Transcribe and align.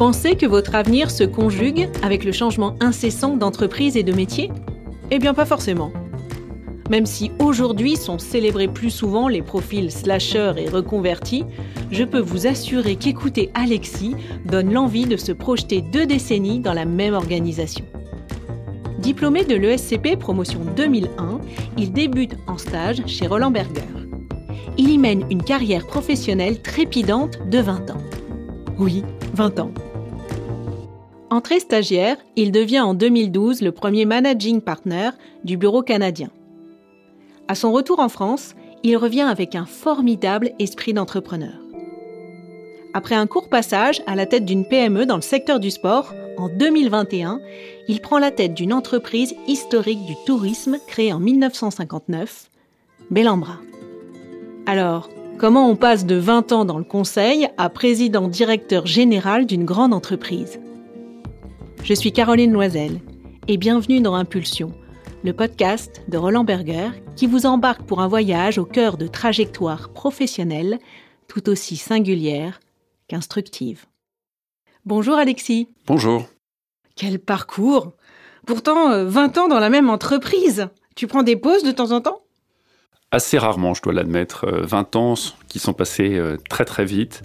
pensez 0.00 0.34
que 0.34 0.46
votre 0.46 0.76
avenir 0.76 1.10
se 1.10 1.24
conjugue 1.24 1.90
avec 2.02 2.24
le 2.24 2.32
changement 2.32 2.74
incessant 2.80 3.36
d'entreprise 3.36 3.98
et 3.98 4.02
de 4.02 4.14
métier? 4.14 4.50
Eh 5.10 5.18
bien 5.18 5.34
pas 5.34 5.44
forcément. 5.44 5.92
Même 6.88 7.04
si 7.04 7.32
aujourd'hui 7.38 7.96
sont 7.96 8.18
célébrés 8.18 8.68
plus 8.68 8.88
souvent 8.88 9.28
les 9.28 9.42
profils 9.42 9.90
slasher 9.90 10.54
et 10.56 10.70
reconvertis, 10.70 11.44
je 11.90 12.02
peux 12.04 12.18
vous 12.18 12.46
assurer 12.46 12.96
qu'écouter 12.96 13.50
Alexis 13.52 14.16
donne 14.46 14.72
l'envie 14.72 15.04
de 15.04 15.18
se 15.18 15.32
projeter 15.32 15.82
deux 15.82 16.06
décennies 16.06 16.60
dans 16.60 16.72
la 16.72 16.86
même 16.86 17.12
organisation. 17.12 17.84
Diplômé 19.00 19.44
de 19.44 19.54
l'ESCP 19.54 20.18
promotion 20.18 20.60
2001, 20.76 21.40
il 21.76 21.92
débute 21.92 22.38
en 22.46 22.56
stage 22.56 23.02
chez 23.06 23.26
Roland 23.26 23.50
Berger. 23.50 23.82
Il 24.78 24.88
y 24.88 24.96
mène 24.96 25.26
une 25.30 25.42
carrière 25.42 25.86
professionnelle 25.86 26.62
trépidante 26.62 27.38
de 27.50 27.58
20 27.58 27.90
ans. 27.90 28.02
Oui, 28.78 29.04
20 29.34 29.60
ans. 29.60 29.70
Entré 31.30 31.60
stagiaire, 31.60 32.16
il 32.34 32.50
devient 32.50 32.80
en 32.80 32.92
2012 32.92 33.62
le 33.62 33.70
premier 33.70 34.04
managing 34.04 34.60
partner 34.60 35.10
du 35.44 35.56
bureau 35.56 35.80
canadien. 35.80 36.28
À 37.46 37.54
son 37.54 37.70
retour 37.70 38.00
en 38.00 38.08
France, 38.08 38.56
il 38.82 38.96
revient 38.96 39.20
avec 39.20 39.54
un 39.54 39.64
formidable 39.64 40.50
esprit 40.58 40.92
d'entrepreneur. 40.92 41.54
Après 42.94 43.14
un 43.14 43.28
court 43.28 43.48
passage 43.48 44.02
à 44.08 44.16
la 44.16 44.26
tête 44.26 44.44
d'une 44.44 44.64
PME 44.64 45.06
dans 45.06 45.14
le 45.14 45.22
secteur 45.22 45.60
du 45.60 45.70
sport, 45.70 46.12
en 46.36 46.48
2021, 46.48 47.40
il 47.86 48.00
prend 48.00 48.18
la 48.18 48.32
tête 48.32 48.54
d'une 48.54 48.72
entreprise 48.72 49.36
historique 49.46 50.04
du 50.06 50.14
tourisme 50.26 50.78
créée 50.88 51.12
en 51.12 51.20
1959, 51.20 52.50
Bellambra. 53.12 53.58
Alors, 54.66 55.08
comment 55.38 55.70
on 55.70 55.76
passe 55.76 56.06
de 56.06 56.16
20 56.16 56.50
ans 56.50 56.64
dans 56.64 56.78
le 56.78 56.84
conseil 56.84 57.48
à 57.56 57.68
président 57.68 58.26
directeur 58.26 58.86
général 58.86 59.46
d'une 59.46 59.64
grande 59.64 59.94
entreprise? 59.94 60.58
Je 61.82 61.94
suis 61.94 62.12
Caroline 62.12 62.52
Loisel 62.52 63.00
et 63.48 63.56
bienvenue 63.56 64.00
dans 64.00 64.14
Impulsion, 64.14 64.72
le 65.24 65.32
podcast 65.32 66.02
de 66.08 66.18
Roland 66.18 66.44
Berger 66.44 66.90
qui 67.16 67.26
vous 67.26 67.46
embarque 67.46 67.82
pour 67.82 68.00
un 68.00 68.08
voyage 68.08 68.58
au 68.58 68.64
cœur 68.64 68.96
de 68.96 69.06
trajectoires 69.06 69.92
professionnelles 69.92 70.78
tout 71.26 71.48
aussi 71.48 71.76
singulières 71.76 72.60
qu'instructives. 73.08 73.86
Bonjour 74.84 75.14
Alexis. 75.16 75.68
Bonjour. 75.86 76.26
Quel 76.96 77.18
parcours 77.18 77.92
Pourtant, 78.46 79.04
20 79.04 79.38
euh, 79.38 79.40
ans 79.40 79.48
dans 79.48 79.60
la 79.60 79.70
même 79.70 79.90
entreprise. 79.90 80.68
Tu 80.96 81.06
prends 81.06 81.22
des 81.22 81.36
pauses 81.36 81.64
de 81.64 81.72
temps 81.72 81.92
en 81.92 82.00
temps? 82.00 82.20
Assez 83.12 83.38
rarement, 83.38 83.74
je 83.74 83.82
dois 83.82 83.92
l'admettre. 83.92 84.46
20 84.48 84.94
euh, 84.94 84.98
ans 84.98 85.14
qui 85.48 85.58
sont 85.58 85.72
passés 85.72 86.16
euh, 86.16 86.36
très 86.48 86.64
très 86.64 86.84
vite. 86.84 87.22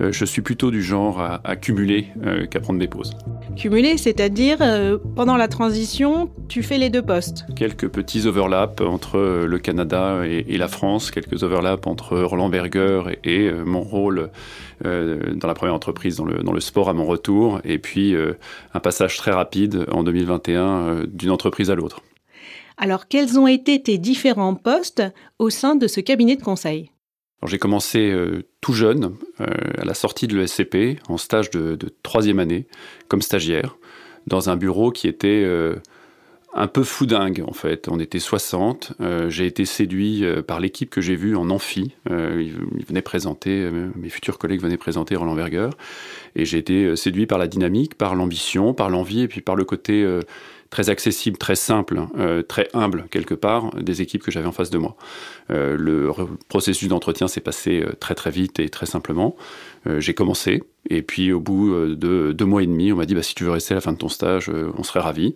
Euh, 0.00 0.10
je 0.10 0.24
suis 0.24 0.42
plutôt 0.42 0.70
du 0.70 0.82
genre 0.82 1.20
à, 1.20 1.56
cumuler 1.56 2.08
qu'à 2.50 2.60
prendre 2.60 2.78
des 2.78 2.88
pauses. 2.88 3.12
Cumuler, 3.56 3.96
c'est-à-dire 3.98 4.58
pendant 5.14 5.36
la 5.36 5.48
transition, 5.48 6.30
tu 6.48 6.62
fais 6.62 6.78
les 6.78 6.90
deux 6.90 7.02
postes 7.02 7.44
Quelques 7.56 7.88
petits 7.88 8.26
overlaps 8.26 8.80
entre 8.82 9.18
le 9.18 9.58
Canada 9.58 10.22
et, 10.24 10.56
la 10.56 10.68
France, 10.68 11.10
quelques 11.10 11.42
overlaps 11.42 11.86
entre 11.86 12.18
Roland 12.20 12.48
Berger 12.48 13.02
et, 13.24 13.50
mon 13.52 13.80
rôle 13.80 14.30
dans 14.84 15.48
la 15.48 15.54
première 15.54 15.74
entreprise 15.74 16.16
dans 16.16 16.24
le, 16.24 16.42
dans 16.42 16.52
le 16.52 16.60
sport 16.60 16.88
à 16.88 16.92
mon 16.92 17.04
retour, 17.04 17.60
et 17.64 17.78
puis 17.78 18.14
un 18.74 18.80
passage 18.80 19.16
très 19.16 19.32
rapide 19.32 19.86
en 19.90 20.02
2021 20.02 21.04
d'une 21.08 21.30
entreprise 21.30 21.70
à 21.70 21.74
l'autre. 21.74 22.02
Alors, 22.80 23.08
quels 23.08 23.40
ont 23.40 23.48
été 23.48 23.82
tes 23.82 23.98
différents 23.98 24.54
postes 24.54 25.02
au 25.40 25.50
sein 25.50 25.74
de 25.74 25.88
ce 25.88 26.00
cabinet 26.00 26.36
de 26.36 26.42
conseil? 26.42 26.92
J'ai 27.44 27.58
commencé 27.58 28.10
euh, 28.10 28.44
tout 28.60 28.72
jeune, 28.72 29.16
euh, 29.40 29.46
à 29.78 29.84
la 29.84 29.94
sortie 29.94 30.28
de 30.28 30.36
l'ESCP, 30.36 31.00
en 31.08 31.18
stage 31.18 31.50
de, 31.50 31.76
troisième 32.04 32.38
année, 32.38 32.66
comme 33.08 33.20
stagiaire, 33.20 33.76
dans 34.28 34.48
un 34.48 34.56
bureau 34.56 34.92
qui 34.92 35.08
était 35.08 35.42
euh, 35.44 35.76
un 36.54 36.68
peu 36.68 36.84
foudingue 36.84 37.44
en 37.46 37.52
fait. 37.52 37.88
On 37.88 37.98
était 37.98 38.20
60. 38.20 38.94
j'ai 39.28 39.46
été 39.46 39.64
séduit 39.64 40.24
par 40.46 40.60
l'équipe 40.60 40.88
que 40.88 41.00
j'ai 41.00 41.14
vue 41.14 41.36
en 41.36 41.50
amphi. 41.50 41.94
ils, 42.08 42.54
venaient 42.86 43.02
présenter, 43.02 43.70
mes 43.94 44.08
futurs 44.08 44.38
collègues 44.38 44.62
venaient 44.62 44.78
présenter 44.78 45.14
Roland 45.14 45.34
Berger. 45.34 45.68
Et 46.34 46.46
j'ai 46.46 46.58
été 46.58 46.96
séduit 46.96 47.26
par 47.26 47.38
la 47.38 47.46
dynamique, 47.46 47.96
par 47.96 48.14
l'ambition, 48.14 48.72
par 48.72 48.88
l'envie 48.88 49.20
et 49.20 49.28
puis 49.28 49.42
par 49.42 49.56
le 49.56 49.64
côté 49.64 50.04
très 50.70 50.90
accessible, 50.90 51.38
très 51.38 51.56
simple, 51.56 52.00
euh, 52.18 52.42
très 52.42 52.68
humble 52.74 53.06
quelque 53.10 53.34
part 53.34 53.74
des 53.76 54.02
équipes 54.02 54.22
que 54.22 54.30
j'avais 54.30 54.46
en 54.46 54.52
face 54.52 54.70
de 54.70 54.78
moi. 54.78 54.96
Euh, 55.50 55.76
le 55.78 56.12
processus 56.48 56.88
d'entretien 56.88 57.28
s'est 57.28 57.40
passé 57.40 57.82
euh, 57.82 57.92
très 57.98 58.14
très 58.14 58.30
vite 58.30 58.58
et 58.60 58.68
très 58.68 58.86
simplement. 58.86 59.36
J'ai 59.98 60.12
commencé 60.12 60.62
et 60.90 61.00
puis 61.00 61.32
au 61.32 61.40
bout 61.40 61.72
de 61.72 62.32
deux 62.32 62.44
mois 62.44 62.62
et 62.62 62.66
demi, 62.66 62.92
on 62.92 62.96
m'a 62.96 63.06
dit 63.06 63.14
bah, 63.14 63.22
si 63.22 63.34
tu 63.34 63.44
veux 63.44 63.50
rester 63.50 63.72
à 63.72 63.76
la 63.76 63.80
fin 63.80 63.92
de 63.92 63.96
ton 63.96 64.10
stage, 64.10 64.50
on 64.50 64.82
serait 64.82 65.00
ravis. 65.00 65.34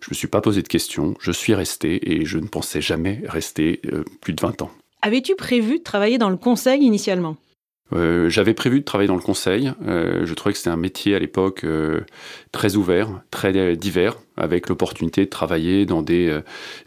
Je 0.00 0.10
me 0.10 0.14
suis 0.14 0.28
pas 0.28 0.40
posé 0.40 0.62
de 0.62 0.68
questions, 0.68 1.16
je 1.20 1.32
suis 1.32 1.52
resté 1.52 2.12
et 2.12 2.24
je 2.24 2.38
ne 2.38 2.46
pensais 2.46 2.80
jamais 2.80 3.22
rester 3.26 3.80
plus 4.20 4.34
de 4.34 4.40
20 4.40 4.62
ans. 4.62 4.70
Avais-tu 5.02 5.34
prévu 5.34 5.78
de 5.78 5.82
travailler 5.82 6.18
dans 6.18 6.30
le 6.30 6.36
conseil 6.36 6.82
initialement? 6.82 7.36
Euh, 7.94 8.28
j'avais 8.28 8.54
prévu 8.54 8.80
de 8.80 8.84
travailler 8.84 9.08
dans 9.08 9.16
le 9.16 9.22
conseil. 9.22 9.72
Euh, 9.86 10.26
je 10.26 10.34
trouvais 10.34 10.52
que 10.52 10.58
c'était 10.58 10.70
un 10.70 10.76
métier 10.76 11.14
à 11.14 11.18
l'époque 11.18 11.64
euh, 11.64 12.00
très 12.52 12.76
ouvert, 12.76 13.08
très 13.30 13.76
divers, 13.76 14.16
avec 14.36 14.68
l'opportunité 14.68 15.24
de 15.24 15.30
travailler 15.30 15.86
dans 15.86 16.02
des 16.02 16.40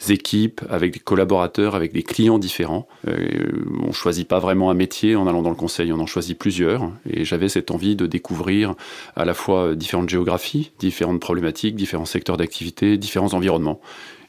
équipes, 0.09 0.61
avec 0.69 0.93
des 0.93 0.99
collaborateurs, 0.99 1.75
avec 1.75 1.91
des 1.91 2.03
clients 2.03 2.39
différents. 2.39 2.87
on 3.07 3.87
ne 3.87 3.91
choisit 3.91 4.27
pas 4.27 4.39
vraiment 4.39 4.69
un 4.69 4.73
métier 4.73 5.15
en 5.15 5.27
allant 5.27 5.41
dans 5.41 5.49
le 5.49 5.55
conseil, 5.55 5.91
on 5.91 5.99
en 5.99 6.05
choisit 6.05 6.37
plusieurs. 6.37 6.91
Et 7.09 7.25
j'avais 7.25 7.49
cette 7.49 7.71
envie 7.71 7.95
de 7.95 8.05
découvrir 8.05 8.75
à 9.15 9.25
la 9.25 9.33
fois 9.33 9.75
différentes 9.75 10.09
géographies, 10.09 10.71
différentes 10.79 11.19
problématiques, 11.19 11.75
différents 11.75 12.05
secteurs 12.05 12.37
d'activité, 12.37 12.97
différents 12.97 13.33
environnements 13.33 13.81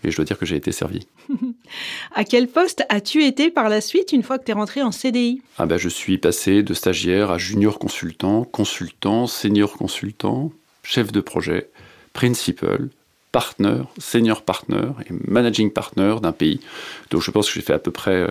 et 0.04 0.10
je 0.10 0.16
dois 0.16 0.24
dire 0.24 0.38
que 0.38 0.46
j'ai 0.46 0.56
été 0.56 0.72
servi. 0.72 1.06
à 2.14 2.24
quel 2.24 2.48
poste 2.48 2.84
as-tu 2.88 3.24
été 3.24 3.50
par 3.50 3.68
la 3.68 3.80
suite 3.80 4.12
une 4.12 4.22
fois 4.22 4.38
que 4.38 4.44
tu 4.44 4.50
es 4.50 4.54
rentré 4.54 4.82
en 4.82 4.92
CDI 4.92 5.42
ah 5.58 5.66
ben, 5.66 5.76
Je 5.76 5.88
suis 5.88 6.18
passé 6.18 6.62
de 6.62 6.74
stagiaire 6.74 7.30
à 7.30 7.38
junior 7.38 7.78
consultant, 7.78 8.44
consultant, 8.44 9.26
senior 9.26 9.74
consultant, 9.74 10.52
chef 10.82 11.12
de 11.12 11.20
projet, 11.20 11.70
principal, 12.12 12.90
partner, 13.32 13.82
senior 13.98 14.42
partner 14.42 14.90
et 15.08 15.12
managing 15.26 15.72
partner 15.72 16.16
d'un 16.22 16.32
pays. 16.32 16.60
Donc 17.10 17.22
je 17.22 17.30
pense 17.30 17.48
que 17.48 17.54
j'ai 17.54 17.62
fait 17.62 17.72
à 17.72 17.78
peu 17.78 17.90
près 17.90 18.14
euh, 18.14 18.28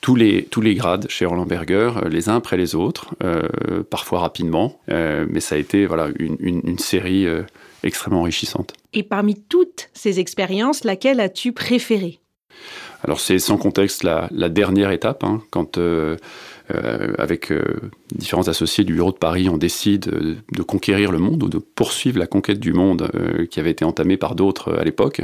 tous 0.00 0.16
les, 0.16 0.44
tous 0.44 0.62
les 0.62 0.74
grades 0.74 1.06
chez 1.08 1.26
Roland 1.26 1.46
Berger, 1.46 1.92
euh, 1.96 2.08
les 2.08 2.28
uns 2.28 2.36
après 2.36 2.56
les 2.56 2.74
autres, 2.74 3.14
euh, 3.22 3.82
parfois 3.88 4.20
rapidement, 4.20 4.80
mais 4.88 5.40
ça 5.40 5.54
a 5.54 5.58
été 5.58 5.86
voilà, 5.86 6.08
une, 6.18 6.36
une, 6.40 6.78
série 6.78 7.26
extrêmement 7.82 8.20
enrichissante. 8.20 8.74
Et 8.92 9.02
parmi 9.02 9.34
toutes 9.34 9.90
ces 9.92 10.20
expériences, 10.20 10.84
laquelle 10.84 11.20
as-tu 11.20 11.52
préférée? 11.52 12.20
Alors 13.04 13.20
c'est 13.20 13.38
sans 13.38 13.56
contexte 13.56 14.04
la, 14.04 14.28
dernière 14.48 14.92
étape, 14.92 15.24
hein, 15.24 15.42
quand 15.50 15.78
euh, 15.78 16.16
euh, 16.72 17.12
avec 17.18 17.50
euh, 17.50 17.62
différents 18.14 18.46
associés 18.46 18.84
du 18.84 18.94
bureau 18.94 19.10
de 19.10 19.16
Paris, 19.16 19.48
on 19.48 19.56
décide 19.56 20.08
de 20.52 20.62
conquérir 20.62 21.10
le 21.10 21.18
monde 21.18 21.42
ou 21.42 21.48
de 21.48 21.58
poursuivre 21.58 22.18
la 22.18 22.28
conquête 22.28 22.60
du 22.60 22.72
monde 22.72 23.10
qui 23.50 23.58
avait 23.58 23.72
été 23.72 23.84
entamée 23.84 24.16
par 24.16 24.34
d'autres 24.34 24.74
à 24.74 24.84
l'époque. 24.84 25.22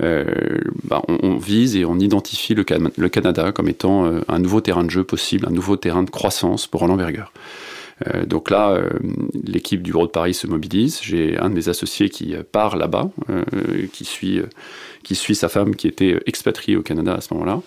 Bah, 0.00 1.02
on, 1.08 1.36
vise 1.38 1.76
et 1.76 1.84
on 1.84 1.98
identifie 1.98 2.54
le, 2.54 2.64
le 2.96 3.08
Canada 3.08 3.52
comme 3.52 3.68
étant 3.68 4.10
un 4.28 4.38
nouveau 4.38 4.60
terrain 4.60 4.84
de 4.84 4.90
jeu 4.90 5.04
possible, 5.04 5.46
un 5.48 5.52
nouveau 5.52 5.76
terrain 5.76 6.02
de 6.02 6.10
croissance 6.10 6.66
pour 6.66 6.80
Roland 6.80 6.96
Berger. 6.96 7.24
Euh, 8.06 8.26
donc 8.26 8.50
là, 8.50 8.70
euh, 8.70 8.90
l'équipe 9.44 9.82
du 9.82 9.92
Bureau 9.92 10.06
de 10.06 10.12
Paris 10.12 10.34
se 10.34 10.46
mobilise. 10.46 11.00
J'ai 11.02 11.38
un 11.38 11.48
de 11.48 11.54
mes 11.54 11.68
associés 11.68 12.08
qui 12.08 12.34
euh, 12.34 12.42
part 12.50 12.76
là-bas, 12.76 13.10
qui 13.92 14.04
suit 14.04 14.40
qui 15.02 15.14
suit 15.14 15.34
sa 15.34 15.48
femme 15.48 15.76
qui 15.76 15.86
était 15.86 16.20
expatriée 16.26 16.76
au 16.76 16.82
Canada 16.82 17.14
à 17.14 17.20
ce 17.20 17.32
moment-là. 17.34 17.60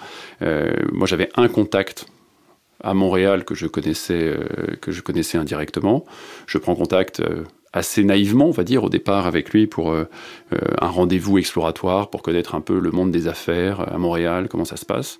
moi, 0.91 1.07
j'avais 1.07 1.29
un 1.35 1.47
contact 1.47 2.05
à 2.81 2.93
Montréal 2.93 3.45
que 3.45 3.55
je 3.55 3.67
connaissais, 3.67 4.37
que 4.81 4.91
je 4.91 5.01
connaissais 5.01 5.37
indirectement. 5.37 6.05
Je 6.47 6.57
prends 6.57 6.75
contact 6.75 7.21
assez 7.71 8.03
naïvement, 8.03 8.47
on 8.47 8.51
va 8.51 8.63
dire, 8.63 8.83
au 8.83 8.89
départ 8.89 9.25
avec 9.25 9.51
lui 9.51 9.67
pour 9.67 9.93
un 9.93 10.87
rendez-vous 10.87 11.37
exploratoire, 11.37 12.09
pour 12.09 12.21
connaître 12.21 12.55
un 12.55 12.61
peu 12.61 12.79
le 12.79 12.91
monde 12.91 13.11
des 13.11 13.27
affaires 13.27 13.93
à 13.93 13.97
Montréal, 13.97 14.47
comment 14.49 14.65
ça 14.65 14.77
se 14.77 14.85
passe. 14.85 15.19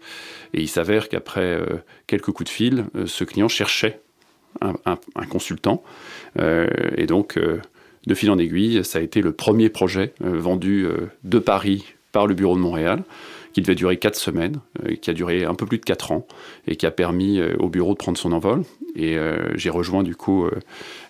Et 0.53 0.61
il 0.61 0.69
s'avère 0.69 1.07
qu'après 1.07 1.61
quelques 2.07 2.31
coups 2.31 2.49
de 2.49 2.53
fil, 2.53 2.85
ce 3.05 3.23
client 3.23 3.47
cherchait 3.47 4.01
un, 4.61 5.25
consultant. 5.29 5.83
Euh, 6.39 6.67
et 6.95 7.05
donc, 7.05 7.37
euh, 7.37 7.61
de 8.07 8.13
fil 8.13 8.31
en 8.31 8.37
aiguille, 8.37 8.83
ça 8.83 8.99
a 8.99 9.01
été 9.01 9.21
le 9.21 9.31
premier 9.31 9.69
projet 9.69 10.13
euh, 10.23 10.39
vendu 10.39 10.87
de 11.23 11.39
Paris 11.39 11.93
par 12.11 12.27
le 12.27 12.33
bureau 12.33 12.55
de 12.55 12.61
Montréal 12.61 13.03
qui 13.53 13.61
devait 13.61 13.75
durer 13.75 13.97
quatre 13.97 14.15
semaines, 14.15 14.59
qui 15.01 15.09
a 15.09 15.13
duré 15.13 15.45
un 15.45 15.55
peu 15.55 15.65
plus 15.65 15.79
de 15.79 15.85
quatre 15.85 16.11
ans 16.11 16.27
et 16.67 16.75
qui 16.75 16.85
a 16.85 16.91
permis 16.91 17.41
au 17.59 17.69
bureau 17.69 17.93
de 17.93 17.97
prendre 17.97 18.17
son 18.17 18.31
envol. 18.31 18.63
Et 18.95 19.17
j'ai 19.55 19.69
rejoint 19.69 20.03
du 20.03 20.15
coup 20.15 20.47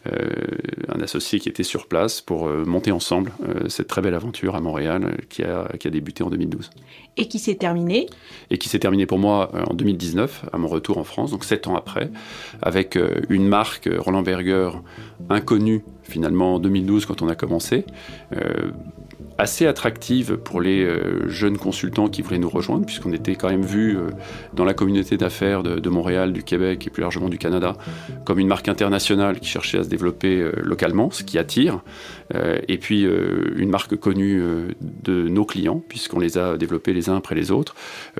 un 0.05 1.01
associé 1.01 1.39
qui 1.39 1.49
était 1.49 1.63
sur 1.63 1.87
place 1.87 2.21
pour 2.21 2.47
monter 2.47 2.91
ensemble 2.91 3.31
cette 3.67 3.87
très 3.87 4.01
belle 4.01 4.13
aventure 4.13 4.55
à 4.55 4.61
Montréal 4.61 5.17
qui 5.29 5.43
a, 5.43 5.69
qui 5.79 5.87
a 5.87 5.91
débuté 5.91 6.23
en 6.23 6.29
2012. 6.29 6.69
Et 7.17 7.27
qui 7.27 7.39
s'est 7.39 7.55
terminée 7.55 8.07
Et 8.49 8.57
qui 8.57 8.69
s'est 8.69 8.79
terminée 8.79 9.05
pour 9.05 9.19
moi 9.19 9.51
en 9.69 9.73
2019, 9.73 10.45
à 10.51 10.57
mon 10.57 10.67
retour 10.67 10.97
en 10.97 11.03
France, 11.03 11.31
donc 11.31 11.43
sept 11.43 11.67
ans 11.67 11.75
après, 11.75 12.09
avec 12.61 12.97
une 13.29 13.47
marque 13.47 13.89
Roland 13.97 14.21
Berger 14.21 14.71
inconnue 15.29 15.83
finalement 16.03 16.55
en 16.55 16.59
2012 16.59 17.05
quand 17.05 17.21
on 17.21 17.27
a 17.27 17.35
commencé 17.35 17.85
assez 19.39 19.65
attractive 19.65 20.35
pour 20.37 20.59
les 20.59 20.83
euh, 20.83 21.27
jeunes 21.29 21.57
consultants 21.57 22.09
qui 22.09 22.21
voulaient 22.21 22.39
nous 22.39 22.49
rejoindre, 22.49 22.85
puisqu'on 22.85 23.13
était 23.13 23.35
quand 23.35 23.49
même 23.49 23.63
vu 23.63 23.97
euh, 23.97 24.09
dans 24.53 24.65
la 24.65 24.73
communauté 24.73 25.15
d'affaires 25.15 25.63
de, 25.63 25.89
Montréal, 25.89 26.33
du 26.33 26.43
Québec 26.43 26.85
et 26.85 26.89
plus 26.89 27.01
largement 27.01 27.29
du 27.29 27.37
Canada 27.37 27.75
comme 28.25 28.37
une 28.37 28.47
marque 28.47 28.67
internationale 28.67 29.39
qui 29.39 29.47
cherchait 29.47 29.79
à 29.79 29.83
se 29.83 29.89
développer 29.89 30.39
euh, 30.39 30.51
localement, 30.61 31.09
ce 31.09 31.23
qui 31.23 31.37
attire, 31.37 31.79
et 32.67 32.77
puis 32.77 33.03
une 33.03 33.69
marque 33.69 33.95
connue 33.95 34.43
de 34.81 35.27
nos 35.27 35.45
clients, 35.45 35.81
puisqu'on 35.87 36.19
les 36.19 36.37
a 36.37 36.57
développés 36.57 36.93
les 36.93 37.09
uns 37.09 37.15
après 37.15 37.33
les 37.33 37.49
autres, 37.49 37.73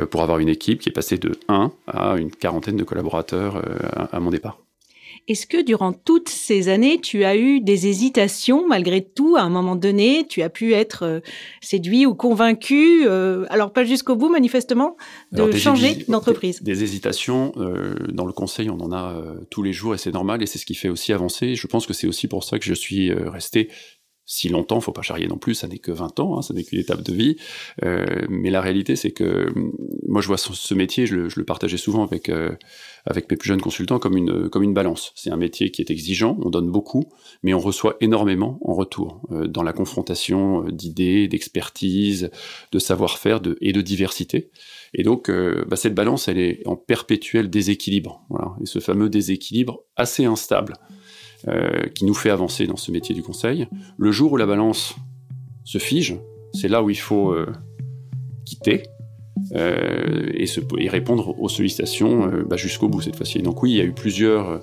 pour 0.09 0.23
avoir 0.23 0.39
une 0.39 0.49
équipe 0.49 0.79
qui 0.79 0.89
est 0.89 0.93
passée 0.93 1.17
de 1.17 1.33
1 1.47 1.71
à 1.87 2.15
une 2.17 2.31
quarantaine 2.31 2.77
de 2.77 2.83
collaborateurs 2.83 3.61
à 4.11 4.19
mon 4.19 4.31
départ. 4.31 4.57
Est-ce 5.29 5.45
que 5.45 5.61
durant 5.61 5.93
toutes 5.93 6.27
ces 6.27 6.69
années, 6.69 6.99
tu 6.99 7.23
as 7.23 7.37
eu 7.37 7.61
des 7.61 7.85
hésitations 7.85 8.67
malgré 8.67 9.03
tout 9.03 9.35
À 9.37 9.41
un 9.41 9.49
moment 9.49 9.75
donné, 9.75 10.25
tu 10.27 10.41
as 10.41 10.49
pu 10.49 10.73
être 10.73 11.03
euh, 11.03 11.19
séduit 11.61 12.07
ou 12.07 12.15
convaincu, 12.15 13.05
euh, 13.05 13.45
alors 13.51 13.71
pas 13.71 13.83
jusqu'au 13.83 14.15
bout 14.15 14.29
manifestement, 14.29 14.97
de 15.31 15.51
changer 15.51 16.03
d'entreprise? 16.07 16.63
des, 16.63 16.83
hésitations, 16.83 17.51
euh, 17.57 17.93
dans 18.11 18.25
le 18.25 18.33
conseil, 18.33 18.71
on 18.71 18.79
en 18.79 18.91
a 18.91 19.21
tous 19.51 19.61
les 19.61 19.71
jours 19.71 19.93
et 19.93 19.99
c'est 19.99 20.11
normal 20.11 20.41
et 20.41 20.47
c'est 20.47 20.57
ce 20.57 20.65
qui 20.65 20.73
fait 20.73 20.89
aussi 20.89 21.13
avancer. 21.13 21.53
Je 21.53 21.67
pense 21.67 21.85
que 21.85 21.93
c'est 21.93 22.07
aussi 22.07 22.27
pour 22.27 22.43
ça 22.43 22.57
que 22.57 22.65
je 22.65 22.73
suis 22.73 23.13
resté 23.13 23.69
si 24.29 24.47
longtemps, 24.47 24.79
faut 24.79 24.91
pas 24.91 25.01
charrier 25.01 25.27
non 25.27 25.39
plus, 25.39 25.55
ça 25.55 25.67
n'est 25.67 25.79
que 25.79 25.91
20 25.91 26.19
ans, 26.19 26.37
hein, 26.37 26.43
ça 26.43 26.53
n'est 26.53 26.63
qu'une 26.63 26.77
étape 26.79 27.01
de 27.01 27.13
vie. 27.13 27.37
Euh, 27.83 28.05
mais 28.29 28.51
la 28.51 28.61
réalité, 28.61 28.95
c'est 28.95 29.09
que 29.09 29.49
hum, 29.55 29.73
moi, 30.07 30.21
je 30.21 30.27
vois 30.27 30.37
ce, 30.37 30.73
métier, 30.75 31.07
je 31.07 31.15
le, 31.15 31.43
partageais 31.43 31.77
souvent 31.77 32.03
avec 32.03 32.29
euh, 32.29 32.51
avec 33.07 33.29
mes 33.31 33.37
plus 33.37 33.47
jeunes 33.47 33.59
consultants 33.59 33.97
comme 33.97 34.15
une 34.15 34.47
comme 34.47 34.61
une 34.61 34.75
balance. 34.75 35.13
C'est 35.15 35.31
un 35.31 35.35
métier 35.35 35.71
qui 35.71 35.81
est 35.81 35.89
exigeant, 35.89 36.37
on 36.43 36.51
donne 36.51 36.69
beaucoup, 36.69 37.05
mais 37.41 37.55
on 37.55 37.59
reçoit 37.59 37.97
énormément 38.01 38.59
en 38.61 38.75
retour 38.75 39.19
euh, 39.31 39.47
dans 39.47 39.63
la 39.63 39.73
confrontation 39.73 40.63
d'idées, 40.69 41.27
d'expertise, 41.27 42.29
de 42.71 42.77
savoir-faire, 42.77 43.41
et 43.61 43.73
de 43.73 43.81
diversité. 43.81 44.51
Et 44.93 45.01
donc, 45.01 45.29
bah, 45.29 45.75
cette 45.75 45.93
balance, 45.93 46.27
elle 46.27 46.39
est 46.39 46.61
en 46.65 46.75
perpétuel 46.75 47.49
déséquilibre. 47.49 48.25
Et 48.61 48.65
ce 48.65 48.79
fameux 48.79 49.09
déséquilibre 49.09 49.83
assez 49.95 50.25
instable. 50.25 50.75
Euh, 51.47 51.85
qui 51.95 52.03
nous 52.03 52.13
fait 52.13 52.31
avancer 52.31 52.67
dans 52.67 52.75
ce 52.75 52.91
métier 52.91 53.15
du 53.15 53.23
conseil. 53.23 53.65
Le 53.97 54.11
jour 54.11 54.33
où 54.33 54.37
la 54.37 54.45
balance 54.45 54.95
se 55.63 55.77
fige, 55.77 56.17
c'est 56.53 56.67
là 56.67 56.83
où 56.83 56.89
il 56.89 56.99
faut 56.99 57.31
euh, 57.31 57.47
quitter 58.43 58.83
euh, 59.55 60.29
et, 60.33 60.89
répondre 60.89 61.39
aux 61.39 61.47
sollicitations 61.47 62.29
bah, 62.45 62.57
jusqu'au 62.57 62.89
bout 62.89 62.99
cette 62.99 63.15
fois-ci. 63.15 63.39
Donc 63.39 63.63
oui, 63.63 63.71
il 63.71 63.77
y 63.77 63.79
a 63.79 63.85
eu 63.85 63.93
plusieurs 63.93 64.59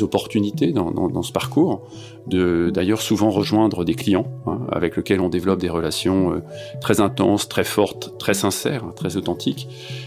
opportunités 0.00 0.70
dans, 0.70 1.22
ce 1.24 1.32
parcours, 1.32 1.88
d'ailleurs 2.28 3.02
souvent 3.02 3.30
rejoindre 3.30 3.84
des 3.84 3.94
clients 3.94 4.28
hein, 4.46 4.60
avec 4.70 4.96
lesquels 4.96 5.20
on 5.20 5.28
développe 5.28 5.58
des 5.58 5.70
relations 5.70 6.40
très 6.80 7.00
intenses, 7.00 7.48
très 7.48 7.64
fortes, 7.64 8.16
très 8.20 8.34
sincères, 8.34 8.94
très 8.94 9.16
authentiques, 9.16 9.66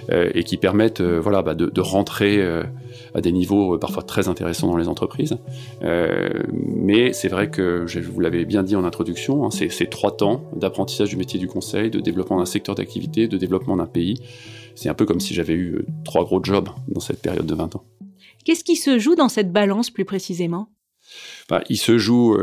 et 0.09 0.45
qui 0.45 0.55
permettent 0.55 1.01
voilà 1.01 1.41
bah, 1.41 1.55
de, 1.55 1.81
rentrer 1.81 2.41
à 3.13 3.21
des 3.21 3.31
niveaux 3.31 3.75
euh, 3.75 3.79
parfois 3.79 4.03
très 4.03 4.27
intéressants 4.27 4.67
dans 4.67 4.77
les 4.77 4.87
entreprises. 4.87 5.37
Euh, 5.83 6.29
mais 6.51 7.13
c'est 7.13 7.27
vrai 7.27 7.49
que, 7.49 7.85
je 7.87 7.99
vous 7.99 8.19
l'avais 8.19 8.45
bien 8.45 8.63
dit 8.63 8.75
en 8.75 8.83
introduction, 8.83 9.45
hein, 9.45 9.49
c'est 9.51 9.89
trois 9.89 10.15
temps 10.15 10.49
d'apprentissage 10.55 11.09
du 11.09 11.17
métier 11.17 11.39
du 11.39 11.47
conseil, 11.47 11.89
de 11.89 11.99
développement 11.99 12.39
d'un 12.39 12.45
secteur 12.45 12.75
d'activité, 12.75 13.27
de 13.27 13.37
développement 13.37 13.77
d'un 13.77 13.85
pays. 13.85 14.21
C'est 14.75 14.89
un 14.89 14.93
peu 14.93 15.05
comme 15.05 15.19
si 15.19 15.33
j'avais 15.33 15.53
eu 15.53 15.75
euh, 15.75 15.85
trois 16.03 16.23
gros 16.25 16.43
jobs 16.43 16.69
dans 16.87 16.99
cette 16.99 17.21
période 17.21 17.45
de 17.45 17.55
20 17.55 17.75
ans. 17.75 17.83
Qu'est-ce 18.43 18.63
qui 18.63 18.75
se 18.75 18.99
joue 18.99 19.15
dans 19.15 19.29
cette 19.29 19.51
balance 19.51 19.89
plus 19.89 20.05
précisément? 20.05 20.69
Bah, 21.49 21.63
il 21.69 21.77
se 21.77 21.99
joue 21.99 22.35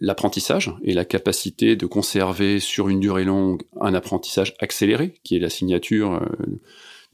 l'apprentissage 0.00 0.72
et 0.82 0.94
la 0.94 1.04
capacité 1.04 1.76
de 1.76 1.84
conserver 1.84 2.60
sur 2.60 2.88
une 2.88 2.98
durée 2.98 3.24
longue 3.24 3.62
un 3.78 3.92
apprentissage 3.92 4.54
accéléré, 4.58 5.14
qui 5.22 5.36
est 5.36 5.38
la 5.38 5.50
signature 5.50 6.22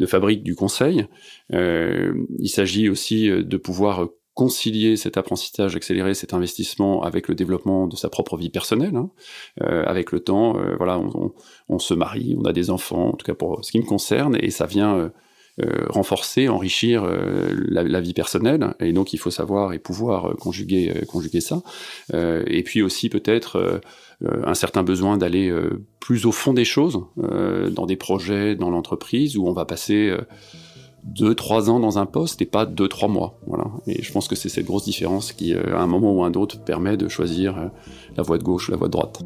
de 0.03 0.07
fabrique 0.07 0.43
du 0.43 0.57
conseil. 0.57 1.07
Euh, 1.55 2.13
il 2.41 2.49
s'agit 2.49 2.89
aussi 2.89 3.31
euh, 3.31 3.45
de 3.45 3.57
pouvoir 3.57 4.09
concilier 4.35 4.97
cet 4.97 5.17
apprentissage 5.17 5.77
accéléré, 5.77 6.15
cet 6.15 6.35
investissement 6.35 7.03
avec 7.03 7.29
le 7.29 7.37
développement 7.37 7.87
de 7.87 7.95
sa 7.95 8.09
propre 8.09 8.37
vie 8.37 8.51
personnelle. 8.51 8.97
Hein. 8.97 9.11
Euh, 9.63 9.85
avec 9.85 10.11
le 10.11 10.21
temps, 10.21 10.57
voilà, 10.79 11.01
on, 11.69 11.79
se 11.79 11.95
marie, 11.95 12.35
on 12.39 12.45
a 12.47 12.53
des 12.53 12.71
enfants, 12.71 13.11
en 13.11 13.13
tout 13.13 13.27
cas 13.27 13.35
pour 13.35 13.65
ce 13.65 13.71
qui 13.71 13.79
me 13.79 13.85
concerne, 13.85 14.37
et 14.41 14.51
ça 14.51 14.65
vient 14.67 15.13
renforcer, 15.89 16.49
enrichir 16.49 17.05
la, 17.69 18.01
vie 18.01 18.15
personnelle. 18.15 18.75
Et 18.81 18.93
donc, 18.93 19.13
il 19.13 19.19
faut 19.19 19.31
savoir 19.31 19.73
et 19.73 19.79
pouvoir 19.79 20.37
conjuguer, 20.37 20.93
conjuguer 21.09 21.41
ça. 21.41 21.63
et 22.13 22.63
puis 22.63 22.83
aussi 22.83 23.09
peut-être 23.09 23.81
euh, 24.25 24.43
un 24.47 24.55
certain 24.55 24.83
besoin 24.83 25.17
d'aller 25.17 25.49
euh, 25.49 25.85
plus 25.99 26.27
au 26.27 26.33
fond 26.33 26.53
des 26.53 26.65
choses 26.65 27.01
euh, 27.19 27.71
dans 27.71 27.87
des 27.87 27.97
projets, 27.97 28.55
dans 28.55 28.71
l'entreprise, 28.71 29.37
où 29.37 29.49
on 29.49 29.53
va 29.53 29.65
passer 29.65 30.15
deux, 31.03 31.35
trois 31.35 31.71
ans 31.71 31.81
dans 31.81 31.99
un 31.99 32.07
poste 32.07 32.41
et 32.43 32.47
pas 32.47 32.67
deux, 32.67 32.89
trois 32.89 33.09
mois. 33.09 33.41
Voilà. 33.47 33.65
Et 33.87 34.03
je 34.03 34.13
pense 34.13 34.29
que 34.29 34.37
c'est 34.37 34.49
cette 34.49 34.67
grosse 34.67 34.85
différence 34.85 35.33
qui, 35.33 35.55
à 35.55 35.81
un 35.81 35.87
moment 35.87 36.13
ou 36.13 36.25
un 36.25 36.33
autre, 36.35 36.63
permet 36.63 36.97
de 36.97 37.09
choisir 37.09 37.71
la 38.17 38.23
voie 38.23 38.39
de 38.39 38.45
gauche 38.45 38.69
ou 38.69 38.73
la 38.73 38.77
voie 38.77 38.89
de 38.89 38.93
droite. 38.93 39.23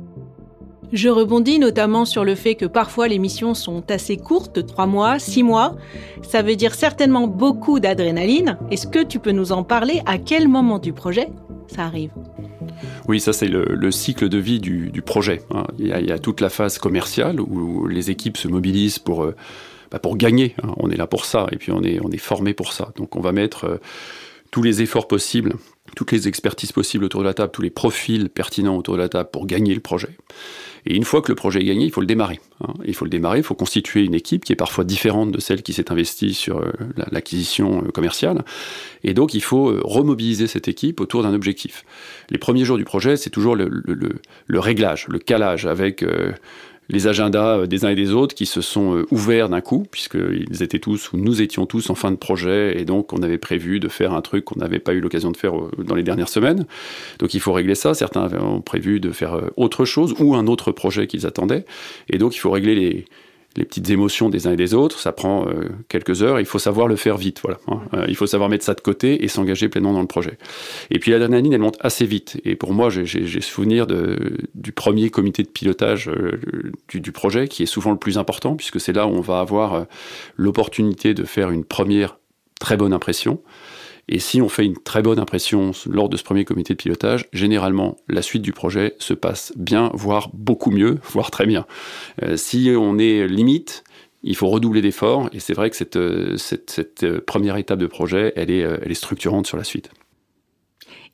Je 0.92 1.08
rebondis 1.08 1.58
notamment 1.58 2.04
sur 2.04 2.24
le 2.24 2.34
fait 2.34 2.54
que 2.54 2.64
parfois 2.64 3.08
les 3.08 3.18
missions 3.18 3.54
sont 3.54 3.82
assez 3.90 4.16
courtes, 4.16 4.66
trois 4.66 4.86
mois, 4.86 5.18
six 5.18 5.42
mois. 5.42 5.76
Ça 6.22 6.42
veut 6.42 6.56
dire 6.56 6.74
certainement 6.74 7.26
beaucoup 7.26 7.80
d'adrénaline. 7.80 8.56
Est-ce 8.70 8.86
que 8.86 9.02
tu 9.02 9.18
peux 9.18 9.32
nous 9.32 9.52
en 9.52 9.64
parler? 9.64 10.02
À 10.06 10.18
quel 10.18 10.48
moment 10.48 10.78
du 10.78 10.92
projet 10.92 11.28
ça 11.66 11.82
arrive? 11.84 12.12
Oui, 13.08 13.20
ça 13.20 13.32
c'est 13.32 13.48
le, 13.48 13.90
cycle 13.90 14.28
de 14.28 14.38
vie 14.38 14.60
du, 14.60 15.02
projet. 15.02 15.42
Hein. 15.50 15.66
Il, 15.78 15.86
y 15.86 16.12
a, 16.12 16.18
toute 16.18 16.40
la 16.40 16.50
phase 16.50 16.78
commerciale 16.78 17.40
où 17.40 17.86
les 17.86 18.10
équipes 18.10 18.36
se 18.36 18.48
mobilisent 18.48 18.98
pour, 18.98 19.24
euh, 19.24 19.34
bah, 19.90 19.98
pour 19.98 20.16
gagner. 20.16 20.54
Hein. 20.62 20.72
On 20.76 20.90
est 20.90 20.96
là 20.96 21.06
pour 21.06 21.24
ça 21.24 21.46
et 21.52 21.56
puis 21.56 21.72
on 21.72 21.82
est, 21.82 22.00
on 22.02 22.10
est 22.10 22.18
formé 22.18 22.54
pour 22.54 22.72
ça. 22.72 22.92
Donc 22.96 23.16
on 23.16 23.20
va 23.20 23.32
mettre 23.32 23.64
euh, 23.64 23.76
tous 24.50 24.62
les 24.62 24.82
efforts 24.82 25.08
possibles, 25.08 25.54
toutes 25.94 26.12
les 26.12 26.28
expertises 26.28 26.72
possibles 26.72 27.04
autour 27.04 27.20
de 27.20 27.26
la 27.26 27.34
table, 27.34 27.52
tous 27.52 27.62
les 27.62 27.70
profils 27.70 28.28
pertinents 28.28 28.76
autour 28.76 28.94
de 28.94 29.00
la 29.00 29.08
table 29.08 29.30
pour 29.32 29.46
gagner 29.46 29.74
le 29.74 29.80
projet. 29.80 30.16
Et 30.86 30.94
une 30.94 31.04
fois 31.04 31.20
que 31.20 31.30
le 31.30 31.34
projet 31.34 31.60
est 31.60 31.64
gagné, 31.64 31.84
il 31.84 31.90
faut 31.90 32.00
le 32.00 32.06
démarrer. 32.06 32.40
Hein. 32.62 32.72
Il 32.84 32.94
faut 32.94 33.04
le 33.04 33.10
démarrer, 33.10 33.38
il 33.38 33.44
faut 33.44 33.54
constituer 33.54 34.04
une 34.04 34.14
équipe 34.14 34.44
qui 34.44 34.52
est 34.52 34.56
parfois 34.56 34.84
différente 34.84 35.32
de 35.32 35.40
celle 35.40 35.62
qui 35.62 35.72
s'est 35.72 35.90
investie 35.90 36.32
sur 36.32 36.58
euh, 36.58 36.70
l'acquisition 37.10 37.82
euh, 37.84 37.90
commerciale. 37.90 38.44
Et 39.02 39.12
donc, 39.12 39.34
il 39.34 39.42
faut 39.42 39.68
euh, 39.68 39.80
remobiliser 39.84 40.46
cette 40.46 40.68
équipe 40.68 41.00
autour 41.00 41.24
d'un 41.24 41.34
objectif. 41.34 41.84
Les 42.30 42.38
premiers 42.38 42.64
jours 42.64 42.76
du 42.76 42.84
projet, 42.84 43.16
c'est 43.16 43.30
toujours 43.30 43.56
le, 43.56 43.68
le, 43.68 44.60
réglage, 44.60 45.06
le 45.08 45.18
calage 45.18 45.66
avec 45.66 46.04
les 46.88 47.06
agendas 47.06 47.58
euh, 47.58 47.66
des 47.66 47.84
uns 47.84 47.90
et 47.90 47.94
des 47.94 48.12
autres 48.12 48.34
qui 48.34 48.46
se 48.46 48.60
sont 48.60 48.96
euh, 48.96 49.06
ouverts 49.10 49.48
d'un 49.48 49.60
coup, 49.60 49.86
puisqu'ils 49.90 50.62
étaient 50.62 50.78
tous, 50.78 51.12
ou 51.12 51.16
nous 51.16 51.42
étions 51.42 51.66
tous 51.66 51.90
en 51.90 51.94
fin 51.94 52.10
de 52.10 52.16
projet, 52.16 52.80
et 52.80 52.84
donc 52.84 53.12
on 53.12 53.22
avait 53.22 53.38
prévu 53.38 53.80
de 53.80 53.88
faire 53.88 54.12
un 54.12 54.22
truc 54.22 54.44
qu'on 54.44 54.58
n'avait 54.58 54.78
pas 54.78 54.92
eu 54.92 55.00
l'occasion 55.00 55.30
de 55.30 55.36
faire 55.36 55.56
euh, 55.56 55.70
dans 55.78 55.94
les 55.94 56.02
dernières 56.02 56.28
semaines. 56.28 56.66
Donc 57.18 57.34
il 57.34 57.40
faut 57.40 57.52
régler 57.52 57.74
ça. 57.74 57.94
Certains 57.94 58.22
avaient 58.22 58.38
prévu 58.64 59.00
de 59.00 59.10
faire 59.10 59.40
autre 59.56 59.84
chose, 59.84 60.14
ou 60.18 60.34
un 60.34 60.46
autre 60.46 60.72
projet 60.72 61.06
qu'ils 61.06 61.26
attendaient. 61.26 61.64
Et 62.10 62.18
donc 62.18 62.36
il 62.36 62.38
faut 62.38 62.50
régler 62.50 62.74
les, 62.74 63.04
les 63.56 63.64
petites 63.64 63.90
émotions 63.90 64.28
des 64.28 64.46
uns 64.46 64.52
et 64.52 64.56
des 64.56 64.74
autres, 64.74 64.98
ça 64.98 65.12
prend 65.12 65.46
euh, 65.46 65.68
quelques 65.88 66.22
heures, 66.22 66.40
il 66.40 66.46
faut 66.46 66.58
savoir 66.58 66.88
le 66.88 66.96
faire 66.96 67.16
vite, 67.16 67.40
voilà. 67.42 67.58
Hein. 67.68 67.80
Euh, 67.94 68.04
il 68.08 68.16
faut 68.16 68.26
savoir 68.26 68.48
mettre 68.48 68.64
ça 68.64 68.74
de 68.74 68.80
côté 68.80 69.24
et 69.24 69.28
s'engager 69.28 69.68
pleinement 69.68 69.92
dans 69.92 70.00
le 70.00 70.06
projet. 70.06 70.38
Et 70.90 70.98
puis 70.98 71.10
la 71.10 71.18
dernière 71.18 71.40
ligne, 71.40 71.52
elle 71.52 71.60
monte 71.60 71.78
assez 71.80 72.06
vite. 72.06 72.40
Et 72.44 72.56
pour 72.56 72.72
moi, 72.72 72.90
j'ai 72.90 73.40
souvenir 73.40 73.86
de, 73.86 74.38
du 74.54 74.72
premier 74.72 75.10
comité 75.10 75.42
de 75.42 75.48
pilotage 75.48 76.08
euh, 76.08 76.40
du, 76.88 77.00
du, 77.00 77.12
projet, 77.12 77.48
qui 77.48 77.62
est 77.62 77.66
souvent 77.66 77.92
le 77.92 77.98
plus 77.98 78.18
important, 78.18 78.56
puisque 78.56 78.80
c'est 78.80 78.92
là 78.92 79.06
où 79.06 79.10
on 79.10 79.20
va 79.20 79.40
avoir 79.40 79.86
l'opportunité 80.36 81.14
de 81.14 81.24
faire 81.24 81.50
une 81.50 81.64
première 81.64 82.18
très 82.60 82.76
bonne 82.76 82.92
impression. 82.92 83.40
Et 84.08 84.20
si 84.20 84.40
on 84.40 84.48
fait 84.48 84.64
une 84.64 84.76
très 84.76 85.02
bonne 85.02 85.18
impression 85.18 85.72
lors 85.86 86.08
de 86.08 86.16
ce 86.16 86.22
premier 86.22 86.44
comité 86.44 86.74
de 86.74 86.78
pilotage, 86.78 87.28
généralement, 87.32 87.96
la 88.08 88.22
suite 88.22 88.42
du 88.42 88.52
projet 88.52 88.94
se 88.98 89.14
passe 89.14 89.52
bien, 89.56 89.90
voire 89.94 90.30
beaucoup 90.32 90.70
mieux, 90.70 90.98
voire 91.10 91.30
très 91.30 91.46
bien. 91.46 91.66
Euh, 92.22 92.36
si 92.36 92.70
on 92.76 92.98
est 92.98 93.26
limite, 93.26 93.82
il 94.22 94.36
faut 94.36 94.48
redoubler 94.48 94.80
d'efforts, 94.80 95.28
et 95.32 95.40
c'est 95.40 95.54
vrai 95.54 95.70
que 95.70 95.76
cette, 95.76 95.96
euh, 95.96 96.36
euh, 97.02 97.20
première 97.26 97.56
étape 97.56 97.78
de 97.78 97.86
projet, 97.86 98.32
elle 98.36 98.50
est 98.50 98.94
structurante 98.94 99.46
sur 99.46 99.56
la 99.56 99.64
suite. 99.64 99.90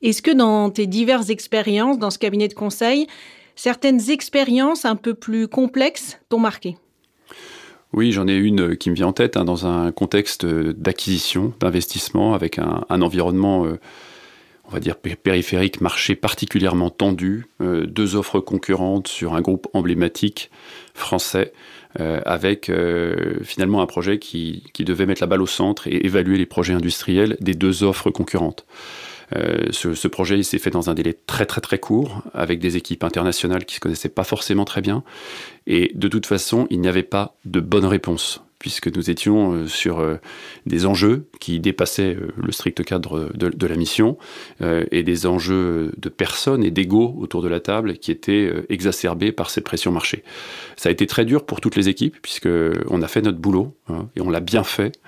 Est-ce 0.01 0.21
que 0.21 0.31
dans 0.31 0.69
tes 0.69 0.85
diverses 0.85 1.29
expériences 1.29 1.97
dans 1.97 2.11
ce 2.11 2.19
cabinet 2.19 2.47
de 2.47 2.53
conseil, 2.53 3.07
certaines 3.55 4.09
expériences 4.09 4.85
un 4.85 4.95
peu 4.95 5.13
plus 5.13 5.47
complexes 5.47 6.19
t'ont 6.29 6.39
marqué? 6.39 6.75
Oui, 7.93 8.11
j'en 8.11 8.27
ai 8.27 8.35
une 8.35 8.71
euh, 8.71 8.75
qui 8.75 8.89
me 8.89 8.95
vient 8.95 9.07
en 9.07 9.13
tête, 9.13 9.37
hein, 9.37 9.45
dans 9.45 9.67
un 9.67 9.91
contexte 9.91 10.45
euh, 10.45 10.73
d'acquisition, 10.75 11.53
d'investissement, 11.59 12.33
avec 12.33 12.57
un, 12.57 12.83
environnement, 12.89 13.65
euh, 13.65 13.79
on 14.65 14.71
va 14.71 14.79
dire, 14.79 14.95
périphérique, 14.97 15.79
marché 15.79 16.15
particulièrement 16.15 16.89
tendu, 16.89 17.45
deux 17.59 18.15
offres 18.15 18.39
concurrentes 18.39 19.07
sur 19.07 19.35
un 19.35 19.41
groupe 19.41 19.67
emblématique 19.73 20.49
français, 20.93 21.51
avec 21.99 22.71
finalement 23.43 23.81
un 23.81 23.85
projet 23.85 24.19
qui, 24.19 24.63
qui, 24.73 24.85
devait 24.85 25.05
mettre 25.05 25.21
la 25.21 25.27
balle 25.27 25.41
au 25.41 25.47
centre 25.47 25.87
et 25.87 26.05
évaluer 26.05 26.37
les 26.37 26.45
projets 26.45 26.73
industriels 26.73 27.35
des 27.41 27.53
deux 27.53 27.83
offres 27.83 28.09
concurrentes. 28.09 28.65
Ce, 29.31 29.93
ce, 29.93 30.07
projet 30.07 30.41
s'est 30.43 30.59
fait 30.59 30.69
dans 30.69 30.89
un 30.89 30.93
délai 30.93 31.17
très 31.25 31.45
très 31.45 31.61
très 31.61 31.79
court, 31.79 32.23
avec 32.33 32.59
des 32.59 32.77
équipes 32.77 33.03
internationales 33.03 33.65
qui 33.65 33.75
se 33.75 33.79
connaissaient 33.79 34.09
pas 34.09 34.23
forcément 34.23 34.65
très 34.65 34.81
bien, 34.81 35.03
et 35.67 35.91
de 35.95 36.07
toute 36.07 36.25
façon, 36.25 36.67
il 36.69 36.81
n'y 36.81 36.87
avait 36.87 37.03
pas 37.03 37.35
de 37.45 37.59
bonne 37.59 37.85
réponse 37.85 38.41
puisque 38.63 38.95
nous 38.95 39.09
étions 39.09 39.51
euh, 39.51 39.67
sur 39.67 39.99
euh, 39.99 40.15
des 40.65 40.85
enjeux 40.85 41.27
qui 41.41 41.59
dépassaient 41.59 42.15
euh, 42.15 42.29
le 42.37 42.53
strict 42.53 42.81
cadre 42.85 43.29
de, 43.33 43.67
la 43.67 43.75
mission 43.75 44.17
et 44.61 45.03
des 45.03 45.25
enjeux 45.25 45.91
de 45.97 46.09
personnes 46.09 46.63
et 46.63 46.71
d'ego 46.71 47.13
autour 47.19 47.41
de 47.41 47.49
la 47.49 47.59
table 47.59 47.97
qui 47.97 48.11
étaient 48.11 48.51
exacerbés 48.69 49.33
par 49.33 49.49
cette 49.49 49.65
pression 49.65 49.91
marché. 49.91 50.23
Ça 50.77 50.87
a 50.87 50.91
été 50.91 51.07
très 51.07 51.25
dur 51.25 51.45
pour 51.45 51.59
toutes 51.59 51.75
les 51.75 51.89
équipes 51.89 52.15
puisque 52.21 52.47
on 52.89 53.01
a 53.01 53.07
fait 53.07 53.21
notre 53.21 53.37
boulot 53.37 53.75
hein, 53.89 54.07
et 54.15 54.21
on 54.21 54.29
l'a 54.29 54.39
bien 54.39 54.63
fait, 54.63 54.99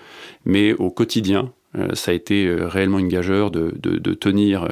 mais 0.43 0.73
au 0.73 0.89
quotidien, 0.89 1.53
ça 1.93 2.11
a 2.11 2.13
été 2.13 2.53
réellement 2.53 2.99
une 2.99 3.07
gageure 3.07 3.51
de, 3.51 4.13
tenir 4.13 4.67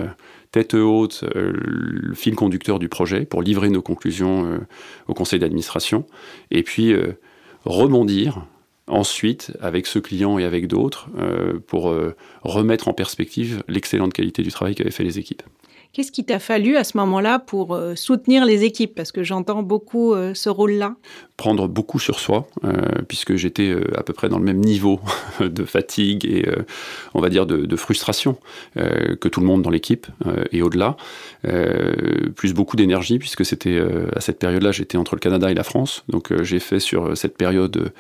tête 0.51 0.74
haute 0.74 1.24
le 1.33 2.13
fil 2.13 2.36
conducteur 2.36 2.79
du 2.79 2.89
projet 2.89 3.25
pour 3.25 3.41
livrer 3.41 3.69
nos 3.69 3.81
conclusions 3.81 4.60
au 5.07 5.13
conseil 5.13 5.39
d'administration 5.39 6.05
et 6.51 6.63
puis 6.63 6.93
rebondir 7.65 8.45
ensuite 8.88 9.53
avec 9.62 9.88
ce 9.88 10.00
client 10.00 10.38
et 10.38 10.43
avec 10.43 10.67
d'autres 10.67 11.07
euh, 11.17 11.60
pour 11.67 11.89
euh, 11.89 12.15
remettre 12.41 12.88
en 12.88 12.93
perspective 12.93 13.63
l'excellente 13.67 14.13
qualité 14.13 14.43
du 14.43 14.51
travail 14.51 14.75
qu'avaient 14.75 14.91
fait 14.91 15.03
les 15.03 15.19
équipes. 15.19 15.43
Qu'est-ce 15.94 16.12
qui 16.12 16.26
t'a 16.26 16.40
fallu 16.40 16.76
à 16.76 16.84
ce 16.84 16.98
moment-là 16.98 17.38
pour 17.38 17.76
euh, 17.76 17.94
soutenir 17.96 18.46
les 18.46 18.64
équipes? 18.64 18.96
Parce 18.96 19.12
que 19.12 19.24
j'entends 19.24 19.62
beaucoup 19.62 20.16
ce 20.34 20.50
rôle-là. 20.50 20.96
Prendre 21.38 21.68
beaucoup 21.68 22.00
sur 22.00 22.20
soi, 22.20 22.48
puisque 23.08 23.36
j'étais 23.36 23.76
à 23.96 24.04
peu 24.04 24.14
près 24.14 24.30
dans 24.30 24.40
le 24.40 24.44
même 24.44 24.60
niveau 24.60 25.00
de 25.40 25.66
fatigue 25.66 26.26
et, 26.26 26.46
on 27.14 27.22
va 27.22 27.30
dire, 27.30 27.46
de, 27.46 27.66
de 27.66 27.76
frustration 27.76 28.38
que 28.76 29.28
tout 29.28 29.40
le 29.40 29.46
monde 29.46 29.62
dans 29.62 29.70
l'équipe 29.70 30.08
et 30.52 30.62
au-delà. 30.62 30.96
plus 32.36 32.54
beaucoup 32.54 32.76
d'énergie, 32.76 33.20
puisque 33.20 33.46
c'était 33.46 33.82
à 34.16 34.22
cette 34.22 34.40
période-là, 34.40 34.72
j'étais 34.72 34.98
entre 34.98 35.16
le 35.16 35.20
Canada 35.20 35.52
et 35.52 35.56
la 35.56 35.64
France. 35.64 36.04
Donc 36.08 36.32
j'ai 36.44 36.60
fait 36.60 36.80
sur 36.80 37.18
cette 37.18 37.38
période 37.38 37.92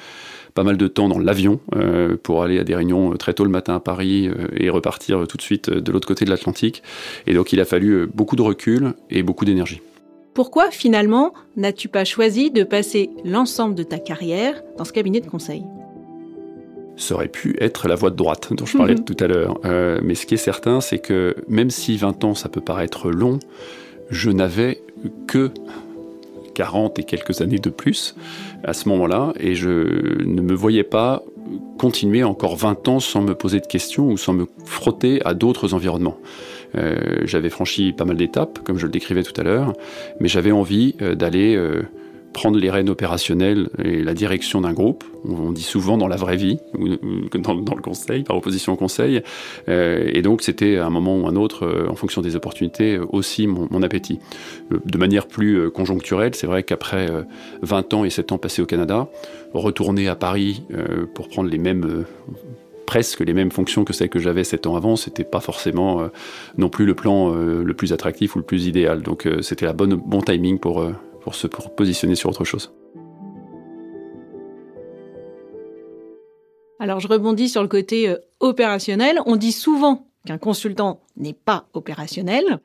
pas 0.53 0.63
mal 0.63 0.77
de 0.77 0.87
temps 0.87 1.09
dans 1.09 1.19
l'avion 1.19 1.59
euh, 1.75 2.15
pour 2.21 2.43
aller 2.43 2.59
à 2.59 2.63
des 2.63 2.75
réunions 2.75 3.13
euh, 3.13 3.17
très 3.17 3.33
tôt 3.33 3.43
le 3.43 3.49
matin 3.49 3.75
à 3.75 3.79
Paris 3.79 4.27
euh, 4.27 4.47
et 4.55 4.69
repartir 4.69 5.25
tout 5.27 5.37
de 5.37 5.41
suite 5.41 5.69
de 5.69 5.91
l'autre 5.91 6.07
côté 6.07 6.25
de 6.25 6.29
l'Atlantique. 6.29 6.83
Et 7.27 7.33
donc 7.33 7.53
il 7.53 7.59
a 7.59 7.65
fallu 7.65 8.07
beaucoup 8.07 8.35
de 8.35 8.41
recul 8.41 8.93
et 9.09 9.23
beaucoup 9.23 9.45
d'énergie. 9.45 9.81
Pourquoi 10.33 10.71
finalement 10.71 11.33
n'as-tu 11.57 11.89
pas 11.89 12.05
choisi 12.05 12.49
de 12.49 12.63
passer 12.63 13.09
l'ensemble 13.23 13.75
de 13.75 13.83
ta 13.83 13.99
carrière 13.99 14.61
dans 14.77 14.85
ce 14.85 14.93
cabinet 14.93 15.21
de 15.21 15.27
conseil? 15.27 15.63
Ça 16.95 17.15
aurait 17.15 17.27
pu 17.27 17.55
être 17.59 17.87
la 17.87 17.95
voie 17.95 18.11
de 18.11 18.15
droite 18.15 18.53
dont 18.53 18.65
je 18.65 18.77
parlais 18.77 18.95
tout 19.05 19.17
à 19.19 19.27
l'heure. 19.27 19.59
mais 20.03 20.15
ce 20.15 20.25
qui 20.25 20.33
est 20.33 20.37
certain, 20.37 20.81
c'est 20.81 20.99
que 20.99 21.35
même 21.47 21.69
si 21.69 21.97
20 21.97 22.23
ans, 22.23 22.35
ça 22.35 22.49
peut 22.49 22.61
paraître 22.61 23.11
long, 23.11 23.39
je 24.09 24.31
n'avais 24.31 24.81
que 25.27 25.51
40 26.53 26.99
et 26.99 27.03
quelques 27.03 27.41
années 27.41 27.59
de 27.59 27.69
plus 27.69 28.15
à 28.63 28.73
ce 28.73 28.87
moment-là, 28.89 29.33
et 29.39 29.55
je 29.55 29.69
ne 30.23 30.41
me 30.41 30.53
voyais 30.53 30.83
pas 30.83 31.23
continuer 31.77 32.23
encore 32.23 32.55
20 32.55 32.87
ans 32.87 32.99
sans 32.99 33.21
me 33.21 33.35
poser 33.35 33.59
de 33.59 33.67
questions 33.67 34.09
ou 34.09 34.17
sans 34.17 34.33
me 34.33 34.47
frotter 34.65 35.21
à 35.25 35.33
d'autres 35.33 35.73
environnements. 35.73 36.17
Euh, 36.75 37.21
j'avais 37.25 37.49
franchi 37.49 37.93
pas 37.93 38.05
mal 38.05 38.17
d'étapes, 38.17 38.59
comme 38.63 38.77
je 38.77 38.85
le 38.85 38.91
décrivais 38.91 39.23
tout 39.23 39.39
à 39.39 39.43
l'heure, 39.43 39.73
mais 40.19 40.27
j'avais 40.27 40.51
envie 40.51 40.95
euh, 41.01 41.15
d'aller 41.15 41.55
euh, 41.55 41.83
prendre 42.33 42.57
les 42.57 42.69
rênes 42.69 42.89
opérationnelles 42.89 43.69
et 43.83 44.03
la 44.03 44.13
direction 44.13 44.61
d'un 44.61 44.73
groupe. 44.73 45.03
On 45.25 45.51
dit 45.51 45.63
souvent 45.63 45.97
dans 45.97 46.07
la 46.07 46.17
vraie 46.17 46.35
vie, 46.35 46.57
ou 46.77 46.89
dans, 47.37 47.53
le 47.53 47.81
conseil, 47.81 48.23
par 48.23 48.35
opposition 48.35 48.73
au 48.73 48.75
conseil. 48.75 49.21
Euh, 49.69 50.09
et 50.11 50.21
donc, 50.21 50.41
c'était 50.41 50.77
à 50.77 50.85
un 50.85 50.89
moment 50.89 51.17
ou 51.17 51.27
un 51.27 51.35
autre, 51.35 51.65
euh, 51.65 51.87
en 51.89 51.95
fonction 51.95 52.21
des 52.21 52.35
opportunités, 52.35 52.95
euh, 52.95 53.05
aussi 53.11 53.47
mon, 53.47 53.83
appétit. 53.83 54.19
De 54.85 54.97
manière 54.97 55.27
plus 55.27 55.69
conjoncturelle, 55.69 56.35
c'est 56.35 56.47
vrai 56.47 56.63
qu'après 56.63 57.09
20 57.61 57.93
ans 57.93 58.05
et 58.05 58.09
7 58.09 58.31
ans 58.31 58.37
passés 58.37 58.61
au 58.61 58.65
Canada, 58.65 59.09
retourner 59.53 60.07
à 60.07 60.15
Paris 60.15 60.63
pour 61.13 61.27
prendre 61.27 61.49
les 61.49 61.57
mêmes 61.57 62.05
presque 62.85 63.19
les 63.19 63.33
mêmes 63.33 63.51
fonctions 63.51 63.83
que 63.83 63.91
celles 63.91 64.07
que 64.07 64.19
j'avais 64.19 64.45
7 64.45 64.67
ans 64.67 64.77
avant, 64.77 64.95
c'était 64.95 65.25
pas 65.25 65.41
forcément 65.41 66.07
non 66.57 66.69
plus 66.69 66.85
le 66.85 66.95
plan 66.95 67.33
le 67.33 67.73
plus 67.73 67.91
attractif 67.91 68.35
ou 68.35 68.39
le 68.39 68.45
plus 68.45 68.67
idéal. 68.67 69.01
Donc 69.01 69.27
c'était 69.41 69.65
la 69.65 69.73
bonne 69.73 69.95
bon 69.95 70.21
timing 70.21 70.59
pour 70.59 70.87
pour 71.23 71.35
se 71.35 71.47
positionner 71.47 72.15
sur 72.15 72.29
autre 72.29 72.43
chose. 72.43 72.71
Alors 76.79 76.99
je 76.99 77.07
rebondis 77.07 77.47
sur 77.47 77.61
le 77.61 77.69
côté 77.69 78.09
euh, 78.09 78.17
opérationnel. 78.41 79.19
On 79.25 79.37
dit 79.37 79.53
souvent 79.53 80.07
qu'un 80.25 80.37
consultant 80.37 81.01
n'est 81.15 81.33
pas 81.33 81.65
opérationnel. 81.73 82.59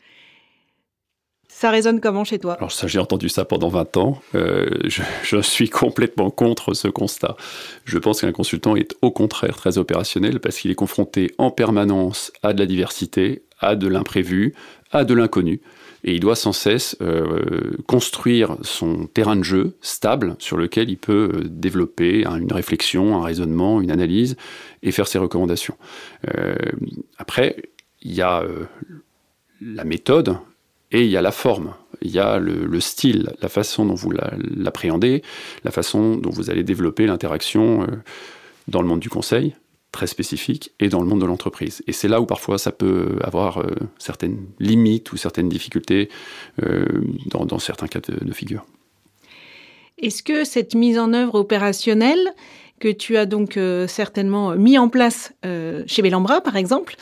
Ça 1.46 1.70
résonne 1.70 2.00
comment 2.00 2.24
chez 2.24 2.38
toi? 2.38 2.54
Alors 2.54 2.72
ça, 2.72 2.86
j'ai 2.86 2.98
entendu 2.98 3.28
ça 3.28 3.44
pendant 3.44 3.68
20 3.68 3.96
ans. 3.96 4.20
Euh, 4.34 4.68
je, 4.84 5.02
je, 5.22 5.40
suis 5.40 5.70
complètement 5.70 6.30
contre 6.30 6.74
ce 6.74 6.88
constat. 6.88 7.36
Je 7.84 7.98
pense 7.98 8.20
qu'un 8.20 8.32
consultant 8.32 8.76
est 8.76 8.96
au 9.02 9.10
contraire 9.10 9.56
très 9.56 9.78
opérationnel 9.78 10.40
parce 10.40 10.58
qu'il 10.58 10.70
est 10.70 10.76
confronté 10.76 11.32
en 11.38 11.50
permanence 11.50 12.32
à 12.42 12.52
de 12.52 12.58
la 12.58 12.66
diversité, 12.66 13.44
à 13.60 13.76
de 13.76 13.88
l'imprévu, 13.88 14.54
à 14.90 15.04
de 15.04 15.14
l'inconnu 15.14 15.60
et 16.08 16.14
il 16.14 16.20
doit 16.20 16.36
sans 16.36 16.54
cesse 16.54 16.96
euh, 17.02 17.76
construire 17.86 18.56
son 18.62 19.06
terrain 19.06 19.36
de 19.36 19.42
jeu 19.42 19.76
stable 19.82 20.36
sur 20.38 20.56
lequel 20.56 20.88
il 20.88 20.96
peut 20.96 21.30
euh, 21.34 21.42
développer 21.44 22.24
une 22.24 22.50
réflexion, 22.50 23.18
un 23.18 23.22
raisonnement, 23.22 23.82
une 23.82 23.90
analyse 23.90 24.38
et 24.82 24.90
faire 24.90 25.06
ses 25.06 25.18
recommandations. 25.18 25.76
Euh, 26.34 26.54
après, 27.18 27.56
il 28.00 28.14
y 28.14 28.22
a 28.22 28.42
la 29.60 29.84
méthode 29.84 30.38
et 30.92 31.04
il 31.04 31.10
y 31.10 31.16
a 31.18 31.20
la 31.20 31.32
forme. 31.32 31.74
Il 32.00 32.10
y 32.10 32.18
a 32.18 32.38
le 32.38 32.80
style, 32.80 33.32
la 33.42 33.50
façon 33.50 33.84
dont 33.84 33.94
vous 33.94 34.12
l'appréhendez, 34.56 35.22
la 35.64 35.72
façon 35.72 36.16
dont 36.16 36.30
vous 36.30 36.48
allez 36.48 36.62
développer 36.62 37.06
l'interaction 37.06 37.86
dans 38.68 38.80
le 38.80 38.88
monde 38.88 39.00
du 39.00 39.10
conseil, 39.10 39.56
très 39.98 40.06
spécifique 40.06 40.70
et 40.78 40.88
dans 40.88 41.00
le 41.00 41.08
monde 41.08 41.20
de 41.20 41.26
l'entreprise. 41.26 41.82
Et 41.88 41.92
c'est 41.92 42.06
là 42.06 42.20
où 42.20 42.24
parfois 42.24 42.56
ça 42.56 42.70
peut 42.70 43.18
avoir 43.20 43.58
euh, 43.58 43.74
certaines 43.98 44.46
limites 44.60 45.10
ou 45.10 45.16
certaines 45.16 45.48
difficultés 45.48 46.08
euh, 46.62 46.84
dans, 47.26 47.58
certains 47.58 47.88
cas 47.88 47.98
de, 47.98 48.32
figure. 48.32 48.64
Est-ce 49.98 50.22
que 50.22 50.44
cette 50.44 50.76
mise 50.76 51.00
en 51.00 51.12
œuvre 51.14 51.34
opérationnelle 51.34 52.32
que 52.78 52.92
tu 52.92 53.16
as 53.16 53.26
donc 53.26 53.56
euh, 53.56 53.88
certainement 53.88 54.54
mis 54.54 54.78
en 54.78 54.88
place 54.88 55.32
chez 55.42 56.02
Bellambra, 56.02 56.40
par 56.42 56.54
exemple, 56.54 56.94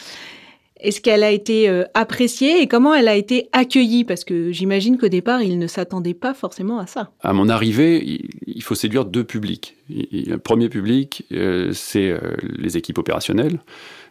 est-ce 0.80 1.00
qu'elle 1.00 1.23
a 1.23 1.30
été 1.30 1.68
euh, 1.68 1.85
appréciée 1.95 2.61
et 2.61 2.68
comment 2.68 2.95
elle 2.95 3.09
a 3.09 3.16
été 3.16 3.49
accueillie? 3.52 4.04
Parce 4.04 4.25
que 4.25 4.52
j'imagine 4.52 4.99
qu'au 4.99 5.09
départ, 5.09 5.42
il 5.42 5.59
ne 5.59 5.66
s'attendait 5.66 6.14
pas 6.14 6.35
forcément 6.35 6.78
à 6.78 6.87
ça. 6.87 7.11
À 7.23 7.33
mon 7.33 7.49
arrivée, 7.49 8.21
il 8.47 8.62
faut 8.62 8.75
séduire 8.75 9.04
deux 9.04 9.25
publics. 9.25 9.76
Le 9.88 10.37
premier 10.37 10.68
public, 10.68 11.25
euh, 11.33 11.71
c'est 11.73 12.11
euh, 12.11 12.18
les 12.59 12.76
équipes 12.76 12.99
opérationnelles, 12.99 13.61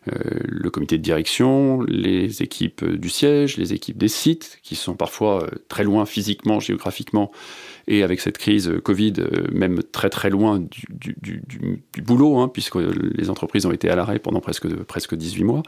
le 0.07 0.69
comité 0.69 0.97
de 0.97 1.03
direction, 1.03 1.81
les 1.81 2.43
équipes 2.43 2.85
du 2.85 3.09
siège, 3.09 3.57
les 3.57 3.73
équipes 3.73 3.97
des 3.97 4.07
sites, 4.07 4.59
qui 4.61 4.75
sont 4.75 4.95
parfois 4.95 5.49
très 5.67 5.83
loin 5.83 6.05
physiquement, 6.05 6.59
géographiquement, 6.59 7.31
et 7.87 8.03
avec 8.03 8.19
cette 8.19 8.37
crise 8.37 8.71
Covid, 8.83 9.13
euh, 9.19 9.47
même 9.51 9.81
très 9.83 10.09
très 10.09 10.29
loin 10.29 10.59
du, 10.59 12.03
boulot, 12.03 12.39
hein, 12.39 12.49
puisque 12.51 12.75
les 12.75 13.29
entreprises 13.29 13.65
ont 13.65 13.71
été 13.71 13.89
à 13.89 13.95
l'arrêt 13.95 14.19
pendant 14.19 14.41
presque, 14.41 14.67
presque 14.85 15.15
18 15.15 15.43
mois. 15.43 15.63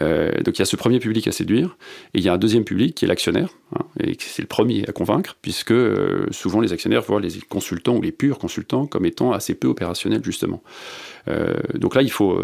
Euh, 0.00 0.32
donc 0.42 0.58
il 0.58 0.60
y 0.60 0.62
a 0.62 0.66
ce 0.66 0.76
premier 0.76 0.98
public 0.98 1.28
à 1.28 1.32
séduire, 1.32 1.76
et 2.14 2.18
il 2.18 2.24
y 2.24 2.28
a 2.28 2.32
un 2.32 2.38
deuxième 2.38 2.64
public 2.64 2.94
qui 2.94 3.04
est 3.04 3.08
l'actionnaire, 3.08 3.50
hein, 3.76 3.84
et 4.00 4.16
c'est 4.18 4.42
le 4.42 4.48
premier 4.48 4.88
à 4.88 4.92
convaincre, 4.92 5.36
puisque 5.40 5.72
euh, 5.72 6.26
souvent 6.30 6.60
les 6.60 6.72
actionnaires 6.72 7.02
voient 7.02 7.20
les 7.20 7.40
consultants 7.48 7.96
ou 7.96 8.02
les 8.02 8.12
purs 8.12 8.38
consultants 8.38 8.86
comme 8.86 9.06
étant 9.06 9.32
assez 9.32 9.54
peu 9.54 9.68
opérationnels 9.68 10.24
justement. 10.24 10.62
donc 11.74 11.94
là, 11.94 12.02
il 12.02 12.10
faut 12.10 12.40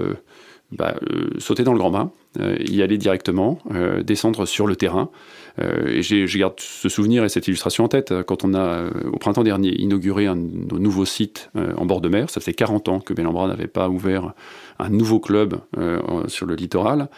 bah, 0.71 0.97
euh, 1.11 1.31
sauter 1.39 1.65
dans 1.65 1.73
le 1.73 1.79
grand 1.79 1.91
bain, 1.91 2.13
euh, 2.39 2.57
y 2.61 2.83
aller 2.83 2.99
directement, 2.99 3.59
euh, 3.75 4.03
descendre 4.03 4.45
sur 4.45 4.67
le 4.67 4.77
terrain. 4.77 5.11
et 5.61 6.03
je 6.03 6.39
garde 6.39 6.55
ce 6.59 6.89
souvenir 6.89 7.25
et 7.25 7.29
cette 7.29 7.49
illustration 7.49 7.83
en 7.85 7.89
tête. 7.89 8.15
Quand 8.29 8.45
on 8.45 8.55
a, 8.55 8.85
au 9.13 9.17
printemps 9.19 9.43
dernier, 9.43 9.71
inauguré 9.71 10.29
un 10.29 10.37
nouveau 10.37 11.05
site 11.05 11.51
en 11.57 11.85
bord 11.85 12.01
de 12.01 12.09
mer, 12.09 12.31
ça 12.31 12.41
faisait 12.41 12.55
40 12.55 12.89
ans 12.89 13.01
que 13.01 13.13
Bellambra 13.13 13.49
n'avait 13.49 13.67
pas 13.67 13.89
ouvert 13.89 14.35
un 14.79 14.89
nouveau 14.89 15.19
club 15.19 15.59
sur 16.29 16.47
le 16.47 16.55
littoral. 16.55 17.09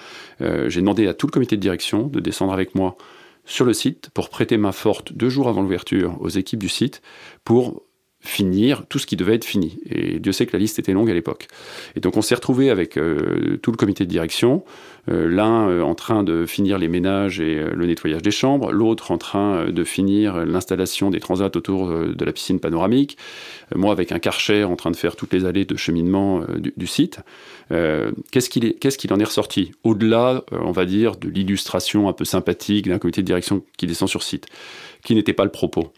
J'ai 0.40 0.80
demandé 0.80 1.06
à 1.06 1.12
tout 1.12 1.26
le 1.26 1.32
comité 1.32 1.56
de 1.56 1.60
direction 1.60 2.06
de 2.06 2.18
descendre 2.18 2.54
avec 2.54 2.74
moi 2.74 2.96
sur 3.44 3.66
le 3.66 3.74
site 3.74 4.08
pour 4.14 4.30
prêter 4.30 4.56
main 4.56 4.72
forte 4.72 5.12
deux 5.12 5.28
jours 5.28 5.48
avant 5.48 5.60
l'ouverture 5.60 6.16
aux 6.20 6.30
équipes 6.30 6.60
du 6.60 6.70
site 6.70 7.02
pour 7.44 7.82
finir 8.20 8.84
tout 8.86 8.98
ce 8.98 9.06
qui 9.06 9.16
devait 9.16 9.34
être 9.34 9.44
fini. 9.44 9.78
Et 9.88 10.18
Dieu 10.18 10.32
sait 10.32 10.44
que 10.44 10.52
la 10.52 10.58
liste 10.58 10.78
était 10.78 10.92
longue 10.92 11.10
à 11.10 11.14
l'époque. 11.14 11.48
Et 11.96 12.00
donc 12.00 12.16
on 12.16 12.22
s'est 12.22 12.34
retrouvé 12.34 12.68
avec 12.68 12.98
euh, 12.98 13.58
tout 13.62 13.70
le 13.70 13.78
comité 13.78 14.04
de 14.04 14.10
direction, 14.10 14.62
euh, 15.10 15.26
l'un 15.26 15.68
euh, 15.68 15.82
en 15.82 15.94
train 15.94 16.22
de 16.22 16.44
finir 16.44 16.76
les 16.76 16.88
ménages 16.88 17.40
et 17.40 17.64
le 17.64 17.86
nettoyage 17.86 18.20
des 18.20 18.30
chambres, 18.30 18.72
l'autre 18.72 19.10
en 19.10 19.16
train 19.16 19.70
de 19.70 19.84
finir 19.84 20.44
l'installation 20.44 21.10
des 21.10 21.18
transats 21.18 21.50
autour 21.56 21.88
de 21.88 22.24
la 22.24 22.32
piscine 22.32 22.60
panoramique, 22.60 23.16
moi 23.74 23.92
avec 23.92 24.12
un 24.12 24.18
karcher 24.18 24.64
en 24.64 24.76
train 24.76 24.90
de 24.90 24.96
faire 24.96 25.16
toutes 25.16 25.32
les 25.32 25.46
allées 25.46 25.64
de 25.64 25.76
cheminement 25.76 26.44
du, 26.58 26.86
site. 26.86 27.20
Qu'est-ce 27.70 28.50
qu'il 28.50 28.74
qu 28.78 29.12
en 29.12 29.18
est 29.18 29.24
ressorti? 29.24 29.72
Au-delà, 29.84 30.44
on 30.52 30.72
va 30.72 30.84
dire, 30.84 31.16
de 31.16 31.28
l'illustration 31.28 32.08
un 32.08 32.12
peu 32.12 32.24
sympathique 32.24 32.88
d'un 32.88 32.98
comité 32.98 33.22
de 33.22 33.26
direction 33.26 33.62
qui 33.78 33.86
descend 33.86 34.08
sur 34.08 34.22
site, 34.22 34.46
qui 35.04 35.14
n'était 35.14 35.32
pas 35.32 35.44
le 35.44 35.50
propos. 35.50 35.92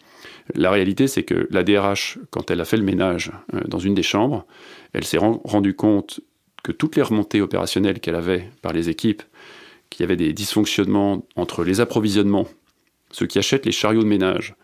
La 0.55 0.71
réalité, 0.71 1.07
c'est 1.07 1.23
que 1.23 1.47
la 1.51 1.63
DRH, 1.63 2.19
quand 2.29 2.51
elle 2.51 2.61
a 2.61 2.65
fait 2.65 2.77
le 2.77 2.83
ménage 2.83 3.31
euh, 3.53 3.61
dans 3.67 3.79
une 3.79 3.95
des 3.95 4.03
chambres, 4.03 4.45
elle 4.93 5.03
s'est 5.03 5.17
rendue 5.17 5.75
compte 5.75 6.19
que 6.63 6.71
toutes 6.71 6.95
les 6.95 7.01
remontées 7.01 7.41
opérationnelles 7.41 7.99
qu'elle 7.99 8.15
avait 8.15 8.49
par 8.61 8.73
les 8.73 8.89
équipes, 8.89 9.23
qu'il 9.89 10.01
y 10.01 10.05
avait 10.05 10.15
des 10.15 10.33
dysfonctionnements 10.33 11.25
entre 11.35 11.63
les 11.63 11.81
approvisionnements, 11.81 12.47
ceux 13.11 13.27
qui 13.27 13.37
achètent 13.37 13.65
les 13.65 13.71
chariots 13.71 14.03
de 14.03 14.07
ménage, 14.07 14.55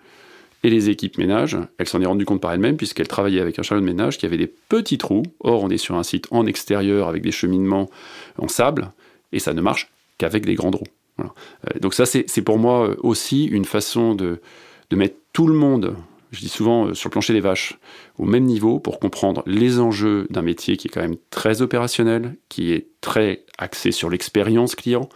et 0.64 0.70
les 0.70 0.90
équipes 0.90 1.18
ménage, 1.18 1.58
elle 1.78 1.88
s'en 1.88 2.02
est 2.02 2.06
rendue 2.06 2.26
compte 2.26 2.42
par 2.42 2.52
elle-même 2.52 2.76
puisqu'elle 2.76 3.08
travaillait 3.08 3.40
avec 3.40 3.60
un 3.60 3.64
chariot 3.64 3.82
de 3.82 3.86
ménage 3.86 4.18
qui 4.18 4.26
avait 4.26 4.38
des 4.38 4.48
petits 4.48 4.98
trous. 4.98 5.24
Or, 5.40 5.64
on 5.64 5.70
est 5.70 5.78
sur 5.78 5.96
un 5.96 6.04
site 6.04 6.28
en 6.32 6.46
extérieur 6.46 7.08
avec 7.08 7.22
des 7.22 7.32
cheminements 7.32 7.90
en 8.38 8.48
sable 8.48 8.92
et 9.32 9.40
ça 9.40 9.54
ne 9.54 9.62
marche 9.62 9.90
qu'avec 10.18 10.46
des 10.46 10.56
grands 10.56 10.72
roues. 10.72 10.84
Euh, 11.20 11.80
donc 11.80 11.94
ça, 11.94 12.06
c'est 12.06 12.42
pour 12.42 12.58
moi 12.58 12.94
aussi 13.00 13.46
une 13.46 13.66
façon 13.66 14.16
de, 14.16 14.42
de 14.90 14.96
mettre 14.96 15.16
tout 15.34 15.48
le 15.48 15.54
monde, 15.54 15.96
je 16.32 16.40
dis 16.40 16.50
souvent 16.50 16.88
euh, 16.88 16.94
sur 16.94 17.10
le 17.10 17.12
plancher 17.12 17.34
des 17.34 17.40
vaches, 17.40 17.78
au 18.18 18.26
même 18.26 18.46
niveau 18.46 18.80
pour 18.80 19.00
comprendre 19.00 19.44
les 19.46 19.80
enjeux 19.80 20.28
d'un 20.30 20.42
métier 20.42 20.78
qui 20.78 20.88
est 20.88 20.92
quand 20.92 21.02
même 21.02 21.18
très 21.30 21.62
opérationnel, 21.62 22.36
qui 22.50 22.72
est 22.74 22.88
très 23.02 23.46
axé 23.58 23.92
sur 23.92 24.10
l'expérience 24.10 24.76
client 24.76 25.10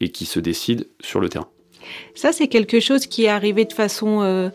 et 0.00 0.10
qui 0.10 0.26
se 0.26 0.40
décide 0.40 0.88
sur 1.00 1.20
le 1.20 1.28
terrain. 1.28 1.48
Ça, 2.14 2.32
c'est 2.32 2.48
quelque 2.48 2.80
chose 2.80 3.06
qui 3.06 3.24
est 3.24 3.28
arrivé 3.28 3.64
de 3.64 3.72
façon 3.72 4.22
euh, 4.22 4.50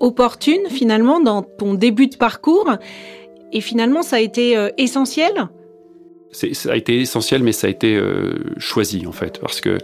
opportune 0.00 0.68
finalement 0.68 1.20
dans 1.20 1.42
ton 1.42 1.74
début 1.74 2.06
de 2.06 2.16
parcours. 2.16 2.70
Et 3.52 3.60
finalement, 3.60 4.02
ça 4.02 4.16
a 4.16 4.20
été 4.20 4.56
euh, 4.56 4.70
essentiel 4.78 5.48
ça 6.32 6.72
a 6.72 6.76
été 6.76 7.00
essentiel, 7.00 7.42
mais 7.42 7.52
ça 7.52 7.66
a 7.66 7.70
été 7.70 7.96
euh, 7.96 8.34
choisi 8.58 9.06
en 9.06 9.12
fait, 9.12 9.38
parce 9.40 9.60
que 9.60 9.78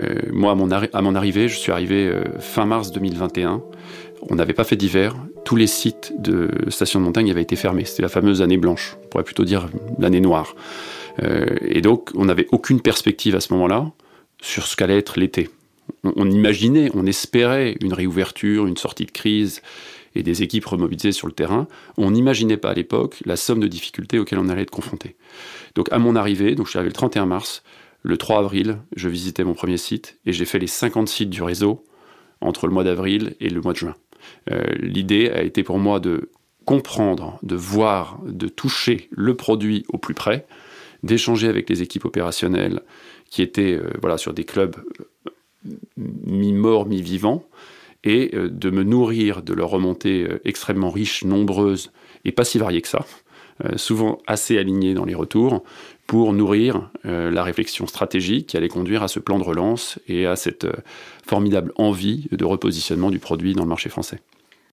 euh, 0.00 0.14
moi, 0.32 0.52
à 0.52 1.02
mon, 1.02 1.14
arrivée, 1.14 1.48
je 1.48 1.56
suis 1.56 1.72
arrivé 1.72 2.06
euh, 2.06 2.22
fin 2.38 2.66
mars 2.66 2.92
2021. 2.92 3.62
On 4.30 4.34
n'avait 4.34 4.52
pas 4.52 4.64
fait 4.64 4.76
d'hiver. 4.76 5.16
Tous 5.44 5.56
les 5.56 5.66
sites 5.66 6.12
de 6.18 6.50
station 6.68 7.00
de 7.00 7.04
montagne 7.04 7.30
avaient 7.30 7.42
été 7.42 7.56
fermés. 7.56 7.84
C'était 7.84 8.02
la 8.02 8.08
fameuse 8.08 8.42
année 8.42 8.56
blanche. 8.56 8.96
On 9.04 9.08
pourrait 9.08 9.24
plutôt 9.24 9.44
dire 9.44 9.68
l'année 9.98 10.20
noire. 10.20 10.54
et 11.22 11.80
donc, 11.80 12.10
on 12.16 12.24
n'avait 12.24 12.46
aucune 12.50 12.80
perspective 12.80 13.36
à 13.36 13.40
ce 13.40 13.52
moment-là 13.54 13.90
sur 14.42 14.66
ce 14.66 14.76
qu'allait 14.76 14.98
être 14.98 15.18
l'été. 15.18 15.50
On 16.04 16.28
imaginait, 16.30 16.90
on 16.94 17.06
espérait 17.06 17.76
une 17.80 17.92
réouverture, 17.92 18.66
une 18.66 18.76
sortie 18.76 19.06
de 19.06 19.12
crise 19.12 19.62
et 20.14 20.22
des 20.22 20.42
équipes 20.42 20.66
remobilisées 20.66 21.12
sur 21.12 21.26
le 21.26 21.32
terrain. 21.32 21.66
On 21.96 22.10
n'imaginait 22.10 22.56
pas 22.56 22.70
à 22.70 22.74
l'époque 22.74 23.22
la 23.24 23.36
somme 23.36 23.60
de 23.60 23.68
difficultés 23.68 24.18
auxquelles 24.18 24.38
on 24.38 24.48
allait 24.48 24.62
être 24.62 24.70
confronté. 24.70 25.16
Donc 25.74 25.88
à 25.92 25.98
mon 25.98 26.16
arrivée, 26.16 26.54
donc 26.54 26.66
je 26.66 26.70
suis 26.70 26.78
arrivé 26.78 26.90
le 26.90 26.94
31 26.94 27.26
mars, 27.26 27.62
le 28.02 28.16
3 28.16 28.38
avril, 28.38 28.78
je 28.96 29.08
visitais 29.08 29.44
mon 29.44 29.54
premier 29.54 29.76
site 29.76 30.18
et 30.24 30.32
j'ai 30.32 30.44
fait 30.44 30.58
les 30.58 30.66
50 30.66 31.08
sites 31.08 31.30
du 31.30 31.42
réseau 31.42 31.84
entre 32.40 32.66
le 32.66 32.72
mois 32.72 32.84
d'avril 32.84 33.34
et 33.40 33.50
le 33.50 33.60
mois 33.60 33.72
de 33.72 33.78
juin. 33.78 33.96
Euh, 34.50 34.62
l'idée 34.78 35.30
a 35.30 35.42
été 35.42 35.62
pour 35.62 35.78
moi 35.78 36.00
de 36.00 36.30
comprendre, 36.64 37.38
de 37.42 37.56
voir, 37.56 38.20
de 38.26 38.46
toucher 38.46 39.08
le 39.10 39.34
produit 39.34 39.84
au 39.88 39.98
plus 39.98 40.14
près, 40.14 40.46
d'échanger 41.02 41.48
avec 41.48 41.68
les 41.70 41.82
équipes 41.82 42.04
opérationnelles 42.04 42.82
qui 43.30 43.42
étaient 43.42 43.74
euh, 43.74 43.90
voilà, 44.00 44.18
sur 44.18 44.34
des 44.34 44.44
clubs 44.44 44.76
euh, 45.66 45.72
mi-morts, 45.96 46.86
mi-vivants, 46.86 47.44
et 48.04 48.30
de 48.34 48.70
me 48.70 48.84
nourrir 48.84 49.42
de 49.42 49.52
leurs 49.52 49.70
remontées 49.70 50.28
extrêmement 50.44 50.90
riches, 50.90 51.24
nombreuses 51.24 51.90
et 52.24 52.32
pas 52.32 52.44
si 52.44 52.58
variées 52.58 52.82
que 52.82 52.88
ça, 52.88 53.04
euh, 53.64 53.76
souvent 53.76 54.18
assez 54.28 54.56
alignés 54.56 54.94
dans 54.94 55.04
les 55.04 55.16
retours, 55.16 55.64
pour 56.06 56.32
nourrir 56.32 56.90
euh, 57.06 57.28
la 57.28 57.42
réflexion 57.42 57.88
stratégique 57.88 58.46
qui 58.46 58.56
allait 58.56 58.68
conduire 58.68 59.02
à 59.02 59.08
ce 59.08 59.18
plan 59.18 59.36
de 59.38 59.42
relance 59.42 59.98
et 60.06 60.26
à 60.26 60.36
cette 60.36 60.64
euh, 60.64 60.72
formidable 61.26 61.72
envie 61.76 62.28
de 62.30 62.44
repositionnement 62.44 63.10
du 63.10 63.18
produit 63.18 63.54
dans 63.54 63.64
le 63.64 63.68
marché 63.68 63.88
français. 63.88 64.20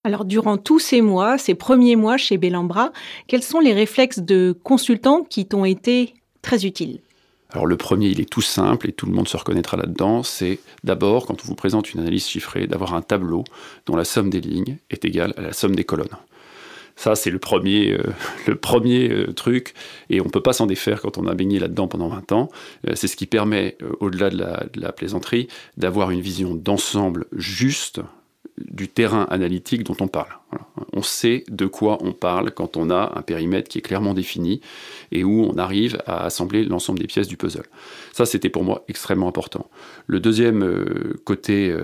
Alors, 0.04 0.24
durant 0.24 0.58
tous 0.58 0.78
ces 0.78 1.02
mois, 1.02 1.40
ces 1.40 1.56
premiers 1.56 1.96
mois 1.96 2.18
chez 2.18 2.38
Bellambra, 2.38 2.92
quels 3.28 3.42
sont 3.42 3.60
les 3.60 3.74
réflexes 3.74 4.20
de 4.20 4.56
consultant 4.64 5.24
qui 5.24 5.48
t'ont 5.48 5.66
été 5.66 6.14
très 6.44 6.64
utiles? 6.68 7.00
Alors 7.52 7.68
le 7.68 7.78
premier, 7.78 8.08
il 8.08 8.20
est 8.20 8.30
tout 8.30 8.42
simple 8.42 8.90
et 8.90 8.92
tout 8.92 9.06
le 9.06 9.14
monde 9.14 9.28
se 9.28 9.38
reconnaîtra 9.38 9.78
là-dedans, 9.78 10.24
c'est 10.24 10.60
d'abord, 10.84 11.26
quand 11.26 11.44
on 11.44 11.48
vous 11.48 11.56
présente 11.56 11.94
une 11.94 12.02
analyse 12.02 12.28
chiffrée, 12.28 12.68
d'avoir 12.68 12.94
un 12.94 13.02
tableau 13.02 13.44
dont 13.86 13.96
la 13.96 14.04
somme 14.04 14.30
des 14.30 14.42
lignes 14.42 14.78
est 14.90 15.06
égale 15.06 15.34
à 15.38 15.42
la 15.42 15.54
somme 15.54 15.76
des 15.76 15.84
colonnes. 15.84 16.18
Ça, 16.96 17.16
c'est 17.16 17.30
le 17.30 17.40
premier, 17.40 17.92
euh, 17.92 18.04
euh, 18.48 19.34
truc, 19.34 19.74
et 20.10 20.22
on 20.22 20.26
ne 20.26 20.30
peut 20.30 20.42
pas 20.42 20.54
s'en 20.54 20.66
défaire 20.66 21.02
quand 21.02 21.18
on 21.18 21.28
a 21.28 21.34
baigné 21.34 21.60
là-dedans 21.60 21.88
pendant 21.88 22.08
20 22.08 22.32
ans. 22.32 22.50
Euh, 22.88 22.94
c'est 22.96 23.08
ce 23.08 23.18
qui 23.18 23.26
permet, 23.26 23.78
au-delà 24.00 24.30
de 24.30 24.80
la, 24.80 24.92
plaisanterie, 24.92 25.48
d'avoir 25.78 26.12
une 26.12 26.22
vision 26.22 26.56
d'ensemble 26.56 27.26
juste 27.34 28.02
du 28.58 28.88
terrain 28.88 29.28
analytique 29.30 29.84
dont 29.84 29.98
on 30.00 30.08
parle. 30.08 30.30
On 30.94 31.02
sait 31.02 31.44
de 31.50 31.66
quoi 31.66 31.98
on 32.02 32.14
parle 32.14 32.52
quand 32.52 32.78
on 32.78 32.90
a 32.90 33.14
un 33.16 33.22
périmètre 33.22 33.70
qui 33.70 33.80
est 33.80 33.82
clairement 33.82 34.14
défini 34.14 34.62
et 35.12 35.24
où 35.24 35.44
on 35.44 35.58
arrive 35.58 36.02
à 36.06 36.24
assembler 36.26 36.64
l'ensemble 36.64 37.00
des 37.00 37.08
pièces 37.08 37.28
du 37.28 37.38
puzzle. 37.38 37.66
Ça, 38.14 38.26
c'était 38.26 38.50
pour 38.50 38.64
moi 38.64 38.86
extrêmement 38.88 39.28
important. 39.28 39.70
Le 40.08 40.20
deuxième 40.20 40.84
côté 41.26 41.76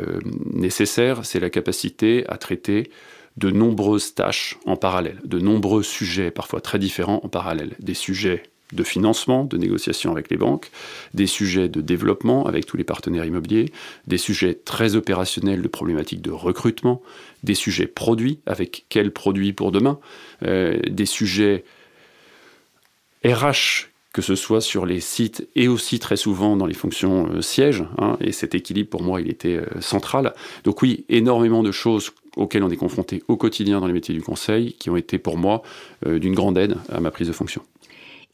nécessaire, 0.53 1.25
c'est 1.25 1.39
la 1.39 1.49
capacité 1.49 2.25
à 2.29 2.37
traiter 2.37 2.89
de 3.37 3.49
nombreuses 3.49 4.13
tâches 4.13 4.57
en 4.65 4.75
parallèle, 4.75 5.19
de 5.23 5.39
nombreux 5.39 5.83
sujets 5.83 6.31
parfois 6.31 6.61
très 6.61 6.79
différents 6.79 7.21
en 7.23 7.29
parallèle. 7.29 7.75
Des 7.79 7.93
sujets 7.93 8.43
de 8.71 8.83
financement, 8.83 9.45
de 9.45 9.57
négociation 9.57 10.11
avec 10.11 10.29
les 10.29 10.37
banques, 10.37 10.71
des 11.13 11.27
sujets 11.27 11.69
de 11.69 11.81
développement 11.81 12.45
avec 12.45 12.65
tous 12.65 12.77
les 12.77 12.83
partenaires 12.83 13.25
immobiliers, 13.25 13.71
des 14.07 14.17
sujets 14.17 14.53
très 14.53 14.95
opérationnels 14.95 15.61
de 15.61 15.67
problématiques 15.67 16.21
de 16.21 16.31
recrutement, 16.31 17.01
des 17.43 17.55
sujets 17.55 17.87
produits, 17.87 18.39
avec 18.45 18.85
quels 18.89 19.11
produits 19.11 19.53
pour 19.53 19.71
demain, 19.71 19.99
euh, 20.43 20.79
des 20.89 21.05
sujets 21.05 21.63
RH 23.25 23.91
que 24.13 24.21
ce 24.21 24.35
soit 24.35 24.61
sur 24.61 24.85
les 24.85 24.99
sites 24.99 25.47
et 25.55 25.67
aussi 25.67 25.99
très 25.99 26.17
souvent 26.17 26.57
dans 26.57 26.65
les 26.65 26.73
fonctions 26.73 27.27
euh, 27.29 27.41
sièges. 27.41 27.83
Hein, 27.97 28.17
et 28.19 28.31
cet 28.31 28.55
équilibre, 28.55 28.89
pour 28.89 29.03
moi, 29.03 29.21
il 29.21 29.29
était 29.29 29.55
euh, 29.55 29.65
central. 29.79 30.33
Donc 30.63 30.81
oui, 30.81 31.05
énormément 31.07 31.63
de 31.63 31.71
choses 31.71 32.11
auxquelles 32.35 32.63
on 32.63 32.69
est 32.69 32.77
confronté 32.77 33.23
au 33.27 33.37
quotidien 33.37 33.79
dans 33.79 33.87
les 33.87 33.93
métiers 33.93 34.13
du 34.13 34.21
conseil, 34.21 34.73
qui 34.73 34.89
ont 34.89 34.97
été 34.97 35.17
pour 35.17 35.37
moi 35.37 35.61
euh, 36.05 36.19
d'une 36.19 36.33
grande 36.33 36.57
aide 36.57 36.77
à 36.89 36.99
ma 36.99 37.11
prise 37.11 37.27
de 37.27 37.33
fonction. 37.33 37.61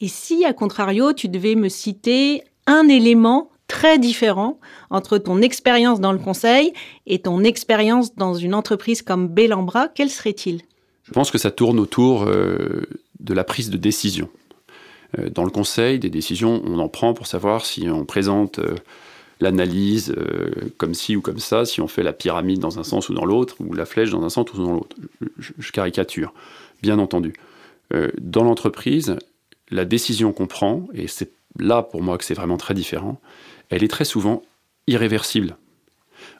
Et 0.01 0.07
si, 0.07 0.45
à 0.45 0.53
contrario, 0.53 1.13
tu 1.13 1.27
devais 1.27 1.55
me 1.55 1.69
citer 1.69 2.43
un 2.65 2.87
élément 2.87 3.49
très 3.67 3.99
différent 3.99 4.59
entre 4.89 5.17
ton 5.17 5.41
expérience 5.41 5.99
dans 5.99 6.11
le 6.11 6.19
conseil 6.19 6.73
et 7.05 7.19
ton 7.19 7.43
expérience 7.43 8.15
dans 8.15 8.33
une 8.33 8.53
entreprise 8.53 9.01
comme 9.01 9.27
Bellambra, 9.27 9.89
quel 9.89 10.09
serait-il? 10.09 10.61
Je 11.03 11.11
pense 11.11 11.31
que 11.31 11.37
ça 11.37 11.51
tourne 11.51 11.79
autour 11.79 12.25
de 12.25 13.33
la 13.33 13.43
prise 13.43 13.69
de 13.69 13.77
décision. 13.77 14.29
Euh, 15.17 15.29
dans 15.29 15.43
le 15.43 15.49
conseil, 15.49 15.99
des 15.99 16.09
décisions, 16.09 16.61
on 16.65 16.79
en 16.79 16.89
prend 16.89 17.13
pour 17.13 17.27
savoir 17.27 17.65
si 17.65 17.89
on 17.89 18.05
présente 18.05 18.59
euh, 18.59 18.75
l'analyse 19.39 20.13
euh, 20.17 20.49
comme 20.77 20.93
ci 20.93 21.15
ou 21.15 21.21
comme 21.21 21.39
ça, 21.39 21.65
si 21.65 21.81
on 21.81 21.87
fait 21.87 22.03
la 22.03 22.13
pyramide 22.13 22.59
dans 22.59 22.79
un 22.79 22.83
sens 22.83 23.09
ou 23.09 23.13
dans 23.13 23.25
l'autre, 23.25 23.55
ou 23.59 23.73
la 23.73 23.85
flèche 23.85 24.09
dans 24.09 24.23
un 24.23 24.29
sens 24.29 24.51
ou 24.53 24.57
dans 24.57 24.73
l'autre. 24.73 24.95
Je, 25.39 25.71
caricature, 25.71 26.33
bien 26.81 26.99
entendu. 26.99 27.33
dans 28.19 28.43
l'entreprise, 28.43 29.15
la 29.69 29.85
décision 29.85 30.33
qu'on 30.33 30.47
prend, 30.47 30.87
et 30.93 31.07
c'est 31.07 31.31
là 31.59 31.83
pour 31.83 32.01
moi 32.01 32.17
que 32.17 32.23
c'est 32.23 32.33
vraiment 32.33 32.57
très 32.57 32.73
différent, 32.73 33.19
elle 33.69 33.83
est 33.83 33.89
très 33.89 34.05
souvent 34.05 34.43
irréversible. 34.87 35.57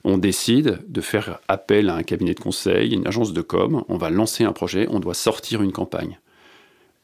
On 0.04 0.18
décide 0.18 0.80
de 0.88 1.02
faire 1.02 1.40
appel 1.48 1.90
à 1.90 1.96
un 1.96 2.04
cabinet 2.04 2.34
de 2.34 2.40
conseil, 2.40 2.94
une 2.94 3.08
agence 3.08 3.34
de 3.34 3.42
com, 3.42 3.84
on 3.90 3.98
va 3.98 4.10
lancer 4.10 4.44
un 4.44 4.54
projet, 4.54 4.88
on 4.90 5.00
doit 5.00 5.14
sortir 5.14 5.62
une 5.62 5.72
campagne 5.72 6.20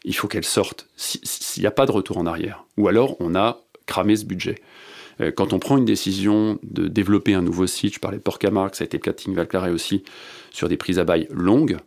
il 0.03 0.15
faut 0.15 0.27
qu'elle 0.27 0.45
sorte. 0.45 0.87
S'il 0.95 1.61
n'y 1.61 1.67
a 1.67 1.71
pas 1.71 1.85
de 1.85 1.91
retour 1.91 2.17
en 2.17 2.25
arrière. 2.25 2.65
Ou 2.77 2.87
alors, 2.87 3.15
on 3.19 3.35
a 3.35 3.61
cramé 3.85 4.15
ce 4.15 4.25
budget. 4.25 4.61
Euh, 5.21 5.31
quand 5.31 5.53
on 5.53 5.59
prend 5.59 5.77
une 5.77 5.85
décision 5.85 6.59
de 6.63 6.87
développer 6.87 7.33
un 7.33 7.41
nouveau 7.41 7.67
site, 7.67 7.93
je 7.93 7.99
parlais 7.99 8.17
de 8.17 8.23
Port-Camargue, 8.23 8.75
ça 8.75 8.83
a 8.83 8.85
été 8.85 8.97
Platting 8.97 9.33
Valclaret 9.33 9.69
aussi, 9.69 10.03
sur 10.51 10.69
des 10.69 10.77
prises 10.77 10.99
à 10.99 11.03
bail 11.03 11.27
longues, 11.31 11.77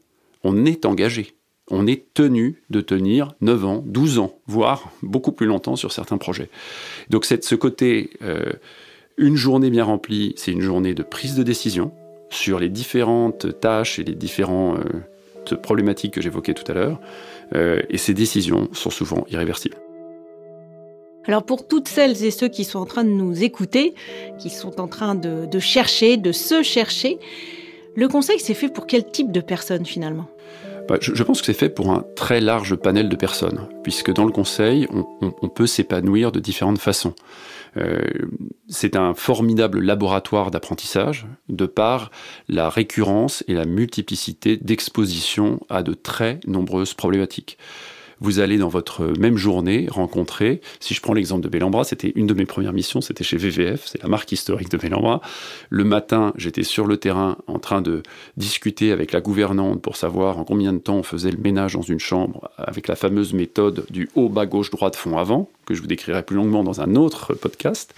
on 0.44 0.64
est 0.64 0.84
engagé. 0.86 1.34
On 1.68 1.86
est 1.86 2.12
tenu 2.14 2.62
de 2.70 2.80
tenir 2.80 3.34
9 3.40 3.64
ans, 3.64 3.82
12 3.86 4.18
ans, 4.18 4.38
voire 4.46 4.90
beaucoup 5.02 5.32
plus 5.32 5.46
longtemps 5.46 5.76
sur 5.76 5.92
certains 5.92 6.18
projets. 6.18 6.48
Donc 7.10 7.24
ce 7.24 7.54
côté, 7.54 8.10
euh, 8.22 8.52
une 9.16 9.36
journée 9.36 9.70
bien 9.70 9.84
remplie, 9.84 10.34
c'est 10.36 10.52
une 10.52 10.60
journée 10.60 10.94
de 10.94 11.02
prise 11.02 11.34
de 11.34 11.42
décision 11.42 11.92
sur 12.30 12.60
les 12.60 12.68
différentes 12.68 13.60
tâches 13.60 13.98
et 13.98 14.04
les 14.04 14.14
différents 14.14 14.76
euh, 14.76 14.82
cette 15.48 15.62
problématique 15.62 16.14
que 16.14 16.20
j'évoquais 16.20 16.54
tout 16.54 16.70
à 16.70 16.74
l'heure, 16.74 17.00
et 17.54 17.98
ces 17.98 18.14
décisions 18.14 18.68
sont 18.72 18.90
souvent 18.90 19.24
irréversibles. 19.30 19.76
Alors 21.26 21.44
pour 21.44 21.66
toutes 21.66 21.88
celles 21.88 22.24
et 22.24 22.30
ceux 22.30 22.48
qui 22.48 22.64
sont 22.64 22.78
en 22.78 22.86
train 22.86 23.04
de 23.04 23.10
nous 23.10 23.42
écouter, 23.42 23.94
qui 24.38 24.50
sont 24.50 24.80
en 24.80 24.86
train 24.86 25.14
de, 25.14 25.46
de 25.46 25.58
chercher, 25.58 26.16
de 26.16 26.32
se 26.32 26.62
chercher, 26.62 27.18
le 27.96 28.08
conseil 28.08 28.38
c'est 28.38 28.54
fait 28.54 28.68
pour 28.68 28.86
quel 28.86 29.08
type 29.10 29.32
de 29.32 29.40
personnes 29.40 29.86
finalement? 29.86 30.26
Je, 31.00 31.22
pense 31.22 31.40
que 31.40 31.46
c'est 31.46 31.52
fait 31.52 31.68
pour 31.68 31.90
un 31.90 32.04
très 32.14 32.40
large 32.40 32.76
panel 32.76 33.08
de 33.08 33.16
personnes, 33.16 33.68
puisque 33.82 34.12
dans 34.12 34.24
le 34.24 34.32
conseil, 34.32 34.88
on, 34.90 35.48
peut 35.48 35.66
s'épanouir 35.66 36.32
de 36.32 36.40
différentes 36.40 36.78
façons. 36.78 37.14
Euh, 37.76 38.00
c'est 38.68 38.96
un 38.96 39.14
formidable 39.14 39.80
laboratoire 39.80 40.50
d'apprentissage 40.50 41.26
de 41.48 41.66
par 41.66 42.10
la 42.48 42.68
récurrence 42.68 43.44
et 43.48 43.54
la 43.54 43.64
multiplicité 43.64 44.56
d'expositions 44.56 45.60
à 45.68 45.82
de 45.82 45.92
très 45.92 46.40
nombreuses 46.46 46.94
problématiques 46.94 47.58
vous 48.20 48.40
allez 48.40 48.58
dans 48.58 48.68
votre 48.68 49.06
même 49.18 49.36
journée 49.36 49.86
rencontrer, 49.90 50.60
si 50.80 50.94
je 50.94 51.00
prends 51.00 51.12
l'exemple 51.12 51.42
de 51.42 51.48
Bellambra, 51.48 51.84
c'était 51.84 52.12
une 52.14 52.26
de 52.26 52.34
mes 52.34 52.46
premières 52.46 52.72
missions, 52.72 53.00
c'était 53.00 53.24
chez 53.24 53.36
VVF, 53.36 53.86
c'est 53.86 54.02
la 54.02 54.08
marque 54.08 54.32
historique 54.32 54.70
de 54.70 54.76
Bellambra. 54.76 55.20
Le 55.70 55.84
matin, 55.84 56.32
j'étais 56.36 56.62
sur 56.62 56.86
le 56.86 56.96
terrain 56.96 57.36
en 57.46 57.58
train 57.58 57.82
de 57.82 58.02
discuter 58.36 58.92
avec 58.92 59.12
la 59.12 59.20
gouvernante 59.20 59.82
pour 59.82 59.96
savoir 59.96 60.38
en 60.38 60.44
combien 60.44 60.72
de 60.72 60.78
temps 60.78 60.96
on 60.96 61.02
faisait 61.02 61.30
le 61.30 61.38
ménage 61.38 61.74
dans 61.74 61.82
une 61.82 62.00
chambre 62.00 62.50
avec 62.56 62.88
la 62.88 62.96
fameuse 62.96 63.32
méthode 63.32 63.84
du 63.90 64.08
haut, 64.14 64.28
bas, 64.28 64.46
gauche, 64.46 64.70
droite, 64.70 64.96
fond, 64.96 65.18
avant, 65.18 65.50
que 65.66 65.74
je 65.74 65.80
vous 65.80 65.86
décrirai 65.86 66.22
plus 66.22 66.36
longuement 66.36 66.64
dans 66.64 66.80
un 66.80 66.94
autre 66.94 67.34
podcast, 67.34 67.94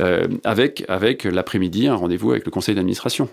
euh, 0.00 0.28
avec, 0.44 0.84
avec 0.88 1.24
l'après-midi 1.24 1.88
un 1.88 1.94
rendez-vous 1.94 2.30
avec 2.30 2.44
le 2.44 2.50
conseil 2.50 2.74
d'administration. 2.74 3.28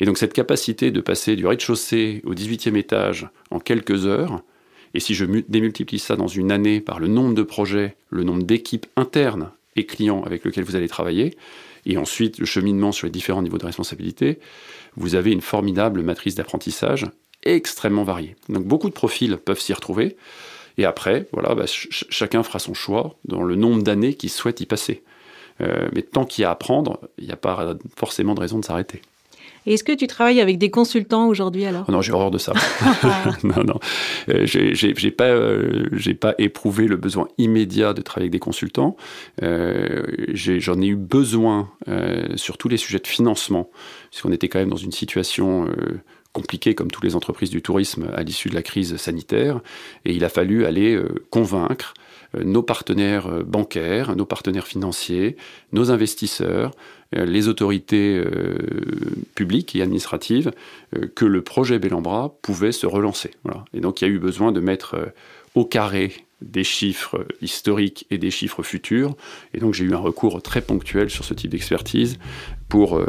Et 0.00 0.06
donc 0.06 0.18
cette 0.18 0.32
capacité 0.32 0.90
de 0.90 1.00
passer 1.00 1.36
du 1.36 1.46
rez-de-chaussée 1.46 2.22
au 2.24 2.34
18e 2.34 2.76
étage 2.76 3.28
en 3.50 3.60
quelques 3.60 4.06
heures, 4.06 4.42
et 4.94 5.00
si 5.00 5.14
je 5.14 5.24
démultiplie 5.24 5.98
ça 5.98 6.16
dans 6.16 6.26
une 6.26 6.50
année 6.50 6.80
par 6.80 6.98
le 7.00 7.08
nombre 7.08 7.34
de 7.34 7.42
projets, 7.42 7.96
le 8.10 8.24
nombre 8.24 8.42
d'équipes 8.42 8.86
internes 8.96 9.50
et 9.76 9.86
clients 9.86 10.22
avec 10.24 10.44
lesquels 10.44 10.64
vous 10.64 10.76
allez 10.76 10.88
travailler, 10.88 11.36
et 11.86 11.96
ensuite 11.96 12.38
le 12.38 12.46
cheminement 12.46 12.92
sur 12.92 13.06
les 13.06 13.12
différents 13.12 13.42
niveaux 13.42 13.58
de 13.58 13.66
responsabilité, 13.66 14.38
vous 14.96 15.14
avez 15.14 15.32
une 15.32 15.40
formidable 15.40 16.02
matrice 16.02 16.34
d'apprentissage 16.34 17.06
extrêmement 17.42 18.04
variée. 18.04 18.36
Donc 18.48 18.64
beaucoup 18.64 18.88
de 18.88 18.94
profils 18.94 19.36
peuvent 19.36 19.60
s'y 19.60 19.72
retrouver. 19.72 20.16
Et 20.78 20.84
après, 20.84 21.26
voilà, 21.32 21.54
bah, 21.54 21.64
chacun 21.66 22.42
fera 22.42 22.58
son 22.58 22.74
choix 22.74 23.16
dans 23.24 23.42
le 23.42 23.54
nombre 23.54 23.82
d'années 23.82 24.14
qu'il 24.14 24.30
souhaite 24.30 24.60
y 24.60 24.66
passer. 24.66 25.02
Euh, 25.60 25.88
mais 25.92 26.02
tant 26.02 26.24
qu'il 26.24 26.42
y 26.42 26.44
a 26.44 26.48
à 26.48 26.52
apprendre, 26.52 27.00
il 27.18 27.26
n'y 27.26 27.32
a 27.32 27.36
pas 27.36 27.76
forcément 27.96 28.34
de 28.34 28.40
raison 28.40 28.58
de 28.58 28.64
s'arrêter. 28.64 29.02
Est-ce 29.66 29.84
que 29.84 29.92
tu 29.92 30.06
travailles 30.06 30.40
avec 30.40 30.58
des 30.58 30.70
consultants 30.70 31.28
aujourd'hui 31.28 31.64
alors? 31.64 31.90
Non, 31.90 32.00
j'ai 32.00 32.12
horreur 32.12 32.30
de 32.30 32.38
ça. 32.38 32.52
non, 33.44 33.64
non. 33.64 33.78
Euh, 34.28 34.46
j'ai 34.46 35.10
pas, 35.10 35.24
euh, 35.24 35.88
j'ai 35.92 36.14
pas 36.14 36.34
éprouvé 36.38 36.86
le 36.86 36.96
besoin 36.96 37.28
immédiat 37.38 37.92
de 37.92 38.02
travailler 38.02 38.26
avec 38.26 38.32
des 38.32 38.38
consultants. 38.38 38.96
Euh, 39.42 40.02
J'en 40.32 40.80
ai, 40.80 40.86
eu 40.86 40.96
besoin 40.96 41.70
euh, 41.88 42.36
sur 42.36 42.58
tous 42.58 42.68
les 42.68 42.76
sujets 42.76 42.98
de 42.98 43.06
financement, 43.06 43.70
puisqu'on 44.10 44.32
était 44.32 44.48
quand 44.48 44.58
même 44.58 44.70
dans 44.70 44.76
une 44.76 44.92
situation 44.92 45.68
compliquée 46.32 46.74
comme 46.74 46.90
toutes 46.90 47.04
les 47.04 47.16
entreprises 47.16 47.50
du 47.50 47.60
tourisme 47.60 48.08
à 48.14 48.22
l'issue 48.22 48.48
de 48.48 48.54
la 48.54 48.62
crise 48.62 48.96
sanitaire, 48.96 49.60
et 50.04 50.14
il 50.14 50.24
a 50.24 50.28
fallu 50.28 50.64
aller 50.64 51.00
convaincre 51.30 51.94
nos 52.34 52.62
partenaires 52.62 53.44
bancaires, 53.44 54.14
nos 54.14 54.26
partenaires 54.26 54.66
financiers, 54.66 55.36
nos 55.72 55.90
investisseurs, 55.90 56.72
euh, 57.16 57.24
les 57.24 57.48
autorités 57.48 58.22
euh, 58.24 58.56
publiques 59.34 59.74
et 59.74 59.82
administratives 59.82 60.52
euh, 60.96 61.08
que 61.12 61.24
le 61.24 61.42
projet 61.42 61.80
Bellambra 61.80 62.36
pouvait 62.40 62.70
se 62.70 62.86
relancer. 62.86 63.32
Et 63.74 63.80
donc 63.80 64.00
il 64.00 64.06
y 64.06 64.10
a 64.10 64.10
eu 64.10 64.18
besoin 64.18 64.52
de 64.52 64.60
mettre 64.60 65.12
au 65.56 65.64
carré 65.64 66.12
des 66.42 66.64
chiffres 66.64 67.26
historiques 67.42 68.06
et 68.10 68.18
des 68.18 68.30
chiffres 68.30 68.62
futurs. 68.62 69.16
Et 69.54 69.58
donc 69.58 69.74
j'ai 69.74 69.84
eu 69.84 69.94
un 69.94 69.98
recours 69.98 70.42
très 70.42 70.60
ponctuel 70.60 71.10
sur 71.10 71.24
ce 71.24 71.34
type 71.34 71.50
d'expertise 71.50 72.18
pour 72.68 73.00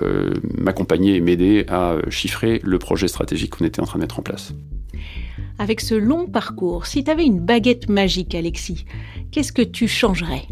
m'accompagner 0.58 1.16
et 1.16 1.22
m'aider 1.22 1.66
à 1.68 1.98
chiffrer 2.10 2.60
le 2.64 2.80
projet 2.80 3.08
stratégique 3.08 3.52
qu'on 3.52 3.66
était 3.66 3.82
en 3.82 3.86
train 3.86 4.00
de 4.00 4.04
mettre 4.04 4.20
en 4.20 4.24
place. 4.24 4.54
Avec 5.60 5.82
ce 5.82 5.96
long 5.96 6.28
parcours, 6.28 6.88
si 6.88 7.04
tu 7.04 7.12
avais 7.12 7.26
une 7.26 7.40
baguette 7.40 7.90
magique, 7.90 8.34
Alexis, 8.34 8.86
qu'est-ce 9.32 9.52
que 9.52 9.62
tu 9.62 9.88
changerais? 9.88 10.48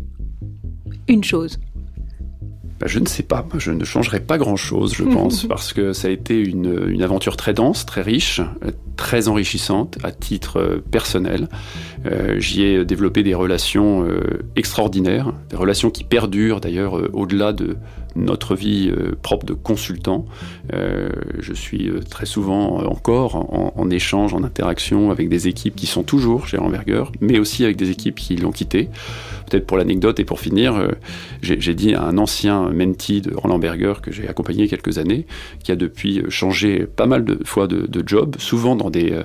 Une 1.07 1.23
chose. 1.23 1.59
Bah, 2.79 2.87
je 2.87 2.99
ne 2.99 3.05
sais 3.07 3.23
pas. 3.23 3.45
Je 3.57 3.71
ne 3.71 3.83
changerai 3.83 4.21
pas 4.21 4.37
grand-chose, 4.37 4.93
je 4.93 5.03
pense, 5.03 5.45
parce 5.47 5.73
que 5.73 5.91
ça 5.93 6.07
a 6.07 6.11
été 6.11 6.39
une, 6.39 6.87
une, 6.89 7.03
aventure 7.03 7.35
très 7.35 7.53
dense, 7.53 7.85
très 7.85 8.01
riche, 8.01 8.41
très 8.95 9.27
enrichissante 9.27 9.97
à 10.03 10.11
titre 10.11 10.59
euh, 10.59 10.83
personnel. 10.91 11.49
Euh, 12.05 12.39
J'y 12.39 12.63
ai 12.63 12.85
développé 12.85 13.23
des 13.23 13.33
relations 13.33 14.03
euh, 14.03 14.21
extraordinaires, 14.55 15.33
des 15.49 15.57
relations 15.57 15.89
qui 15.89 16.03
perdurent 16.03 16.61
d'ailleurs 16.61 16.97
euh, 16.97 17.09
au-delà 17.13 17.51
de 17.51 17.77
notre 18.19 18.55
vie 18.55 18.91
propre 19.21 19.45
de 19.45 19.53
consultant. 19.53 20.25
je 20.71 21.53
suis 21.53 21.91
très 22.10 22.25
souvent 22.25 22.79
encore 22.86 23.36
en, 23.36 23.89
échange, 23.89 24.34
en 24.34 24.43
interaction 24.43 25.12
avec 25.12 25.29
des 25.29 25.47
équipes 25.47 25.75
qui 25.75 25.88
sont 25.88 26.03
toujours 26.03 26.47
chez 26.47 26.58
Ramberger, 26.58 27.05
mais 27.21 27.39
aussi 27.39 27.63
avec 27.63 27.77
des 27.77 27.89
équipes 27.89 28.15
qui 28.15 28.36
l'ont 28.36 28.51
quitté. 28.51 28.89
Peut-être 29.49 29.65
pour 29.65 29.77
l'anecdote 29.77 30.19
et 30.19 30.25
pour 30.25 30.39
finir, 30.39 30.89
j'ai 31.41 31.73
dit 31.73 31.93
à 31.93 32.03
un 32.03 32.17
ancien 32.17 32.69
mentee 32.69 33.21
de 33.21 33.34
Roland 33.36 33.60
Berger 33.60 33.93
que 34.01 34.12
j'ai 34.12 34.27
accompagné 34.27 34.67
quelques 34.67 34.97
années, 34.97 35.25
qui 35.63 35.71
a 35.71 35.75
depuis 35.75 36.23
changé 36.29 36.86
pas 36.86 37.05
mal 37.05 37.25
de 37.25 37.39
fois 37.43 37.67
de, 37.67 38.03
job, 38.05 38.36
souvent 38.39 38.75
dans 38.75 38.89
des, 38.89 39.12
euh, 39.12 39.23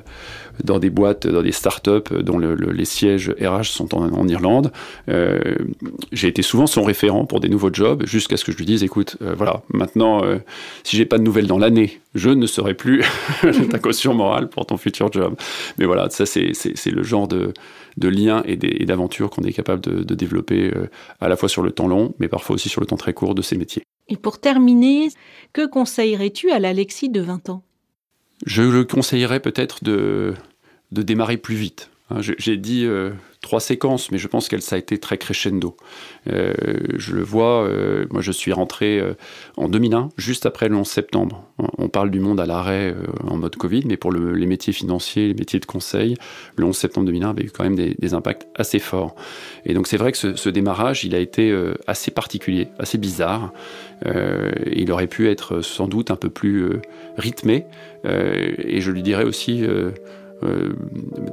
dans 0.63 0.79
des 0.79 0.91
boîtes, 0.91 1.27
dans 1.27 1.43
des 1.43 1.53
startups 1.53 2.13
dont 2.21 2.39
les 2.39 2.85
sièges 2.85 3.35
RH 3.41 3.65
sont 3.65 3.95
en, 3.95 4.29
Irlande. 4.29 4.73
Euh, 5.09 5.57
j'ai 6.13 6.29
été 6.29 6.43
souvent 6.43 6.67
son 6.67 6.83
référent 6.83 7.27
pour 7.27 7.41
des 7.41 7.49
nouveaux 7.49 7.73
jobs 7.73 8.07
jusqu'à 8.07 8.37
ce 8.37 8.45
que 8.45 8.53
je 8.53 8.57
lui 8.57 8.65
dise 8.65 8.83
écoute, 8.83 9.17
euh, 9.23 9.35
voilà, 9.37 9.63
maintenant, 9.69 10.23
si 10.83 10.97
j'ai 10.97 11.05
pas 11.05 11.19
de 11.19 11.23
nouvelles 11.23 11.47
dans 11.47 11.59
l'année, 11.59 12.01
je 12.15 12.31
ne 12.31 12.47
serai 12.47 12.75
plus 12.75 13.03
ta 13.71 13.79
caution 13.79 14.15
morale 14.15 14.49
pour 14.49 14.67
ton 14.67 14.77
futur 14.77 15.13
job. 15.13 15.35
Mais 15.79 15.85
voilà, 15.85 16.09
ça 16.11 16.27
c'est 16.27 16.91
le 16.91 17.03
genre 17.03 17.29
de, 17.29 17.53
de 17.97 18.09
liens 18.09 18.43
et 18.47 18.57
d'aventures 18.57 19.31
qu'on 19.31 19.43
est 19.43 19.53
capable 19.53 19.81
de, 19.81 20.15
développer 20.15 20.73
à 21.21 21.29
la 21.29 21.37
fois 21.37 21.49
sur 21.49 21.63
le 21.63 21.73
temps 21.73 21.89
long, 21.89 22.15
mais 22.19 22.29
parfois 22.29 22.55
aussi 22.55 22.69
sur 22.69 22.81
le 22.81 22.87
temps 22.87 22.97
très 22.97 23.13
court 23.13 23.35
de 23.35 23.43
ces 23.43 23.57
métiers. 23.57 23.83
Et 24.09 24.17
pour 24.17 24.39
terminer, 24.39 25.09
que 25.53 25.67
conseillerais-tu 25.67 26.51
à 26.51 26.59
l'Alexis 26.59 27.09
de 27.09 27.21
20 27.21 27.49
ans? 27.49 27.63
Je 28.45 28.63
le 28.63 28.85
conseillerais 28.85 29.41
peut-être 29.41 29.83
de, 29.83 30.35
démarrer 30.91 31.37
plus 31.37 31.57
vite. 31.57 31.91
Hein, 32.11 32.21
j'ai 32.21 32.57
dit 32.57 32.85
euh, 32.85 33.11
trois 33.45 33.61
séquences, 33.61 34.11
mais 34.11 34.19
je 34.19 34.27
pense 34.27 34.49
qu'elle 34.49 34.63
ça 34.63 34.77
a 34.77 34.79
été 34.79 34.99
très 34.99 35.19
crescendo. 35.19 35.77
Euh, 36.29 36.53
je 36.97 37.15
le 37.15 37.23
vois, 37.23 37.63
euh, 37.63 38.07
moi 38.11 38.23
je 38.23 38.33
suis 38.33 38.53
rentré 38.53 39.01
en 39.57 39.69
2001, 39.69 40.09
juste 40.17 40.47
après 40.47 40.69
le 40.69 40.77
11 40.77 40.87
septembre. 40.87 41.45
On 41.79 41.89
parle 41.89 42.11
du 42.11 42.19
monde 42.19 42.41
à 42.41 42.47
l'arrêt 42.47 42.95
en 43.23 43.37
mode 43.37 43.55
Covid, 43.57 43.83
mais 43.87 43.97
pour 43.97 44.13
les 44.13 44.47
métiers 44.47 44.73
financiers, 44.73 45.29
les 45.29 45.35
métiers 45.35 45.61
de 45.61 45.67
conseil, 45.67 46.17
le 46.57 46.65
11 46.65 46.77
septembre 46.77 47.07
2001 47.07 47.31
avait 47.31 47.45
eu 47.45 47.51
quand 47.51 47.65
même 47.65 47.77
des, 47.77 48.15
impacts 48.15 48.47
assez 48.57 48.81
forts. 48.81 49.15
Et 49.65 49.75
donc 49.75 49.87
c'est 49.87 49.97
vrai 49.97 50.13
que 50.13 50.19
ce, 50.19 50.49
démarrage, 50.49 51.05
il 51.05 51.15
a 51.15 51.19
été 51.19 51.57
assez 51.87 52.11
particulier, 52.11 52.69
assez 52.79 52.99
bizarre. 52.99 53.53
il 54.05 54.91
aurait 54.91 55.07
pu 55.07 55.29
être 55.29 55.61
sans 55.61 55.87
doute 55.87 56.11
un 56.11 56.17
peu 56.17 56.31
plus 56.31 56.81
rythmé, 57.17 57.67
et 58.05 58.81
je 58.81 58.91
lui 58.91 59.03
dirais 59.03 59.25
aussi 59.25 59.65
euh, 59.65 59.91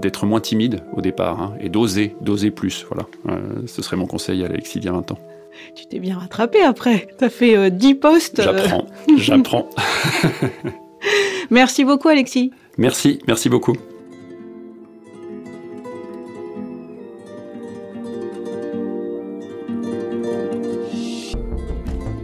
d'être 0.02 0.26
moins 0.26 0.40
timide 0.40 0.82
au 0.96 1.02
départ 1.02 1.42
hein, 1.42 1.54
et 1.60 1.70
d'oser, 1.70 2.16
d'oser 2.22 2.52
plus. 2.52 2.86
Voilà, 2.90 3.08
euh, 3.30 3.64
ce 3.68 3.82
serait 3.82 3.98
mon 3.98 4.08
conseil 4.08 4.44
à 4.44 4.48
Alexis 4.48 4.80
il 4.80 4.86
y 4.86 4.88
a 4.88 4.92
20 4.92 5.12
ans. 5.12 5.20
Tu 5.76 5.86
t'es 5.86 6.00
bien 6.00 6.18
rattrapé 6.18 6.62
après. 6.64 7.08
Tu 7.18 7.26
as 7.26 7.30
fait 7.30 7.72
10 7.72 7.92
euh, 7.92 8.00
postes. 8.00 8.42
J'apprends, 8.42 8.88
j'apprends. 9.18 9.70
merci 11.50 11.84
beaucoup 11.84 12.08
Alexis. 12.08 12.52
Merci, 12.78 13.20
merci 13.28 13.50
beaucoup. 13.50 13.76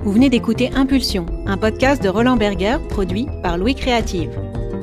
Vous 0.04 0.14
venez 0.14 0.30
d'écouter 0.30 0.70
Impulsion, 0.74 1.26
un 1.46 1.58
podcast 1.58 2.02
de 2.02 2.08
Roland 2.08 2.38
Berger 2.38 2.78
produit 2.88 3.28
par 3.44 3.58
Louis 3.58 3.76
Créative. 3.76 4.32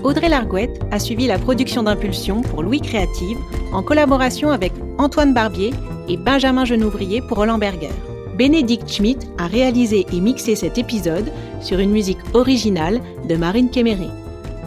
Audrey 0.02 0.28
Largouette 0.28 0.73
a 0.94 1.00
suivi 1.00 1.26
la 1.26 1.40
production 1.40 1.82
d'Impulsion 1.82 2.42
pour 2.42 2.62
Louis 2.62 2.80
Créative 2.80 3.36
en 3.72 3.82
collaboration 3.82 4.52
avec 4.52 4.72
Antoine 4.98 5.34
Barbier 5.34 5.72
et 6.08 6.16
Benjamin 6.16 6.64
Genouvrier 6.64 7.20
pour 7.20 7.38
Roland 7.38 7.58
Berger. 7.58 7.90
Bénédicte 8.38 8.88
Schmidt 8.88 9.26
a 9.36 9.48
réalisé 9.48 10.06
et 10.12 10.20
mixé 10.20 10.54
cet 10.54 10.78
épisode 10.78 11.32
sur 11.60 11.80
une 11.80 11.90
musique 11.90 12.20
originale 12.32 13.00
de 13.28 13.34
Marine 13.34 13.70
Kéméré. 13.70 14.06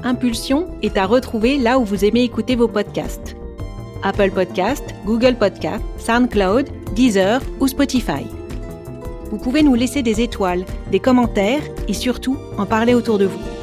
Impulsion 0.03 0.67
est 0.81 0.97
à 0.97 1.05
retrouver 1.05 1.57
là 1.57 1.79
où 1.79 1.85
vous 1.85 2.03
aimez 2.03 2.23
écouter 2.23 2.57
vos 2.57 2.67
podcasts. 2.67 3.37
Apple 4.03 4.31
Podcast, 4.31 4.83
Google 5.05 5.35
Podcast, 5.35 5.83
SoundCloud, 5.97 6.67
Deezer 6.93 7.41
ou 7.61 7.69
Spotify. 7.69 8.25
Vous 9.31 9.37
pouvez 9.37 9.63
nous 9.63 9.75
laisser 9.75 10.01
des 10.01 10.19
étoiles, 10.19 10.65
des 10.91 10.99
commentaires 10.99 11.63
et 11.87 11.93
surtout 11.93 12.37
en 12.57 12.65
parler 12.65 12.93
autour 12.93 13.17
de 13.17 13.25
vous. 13.25 13.56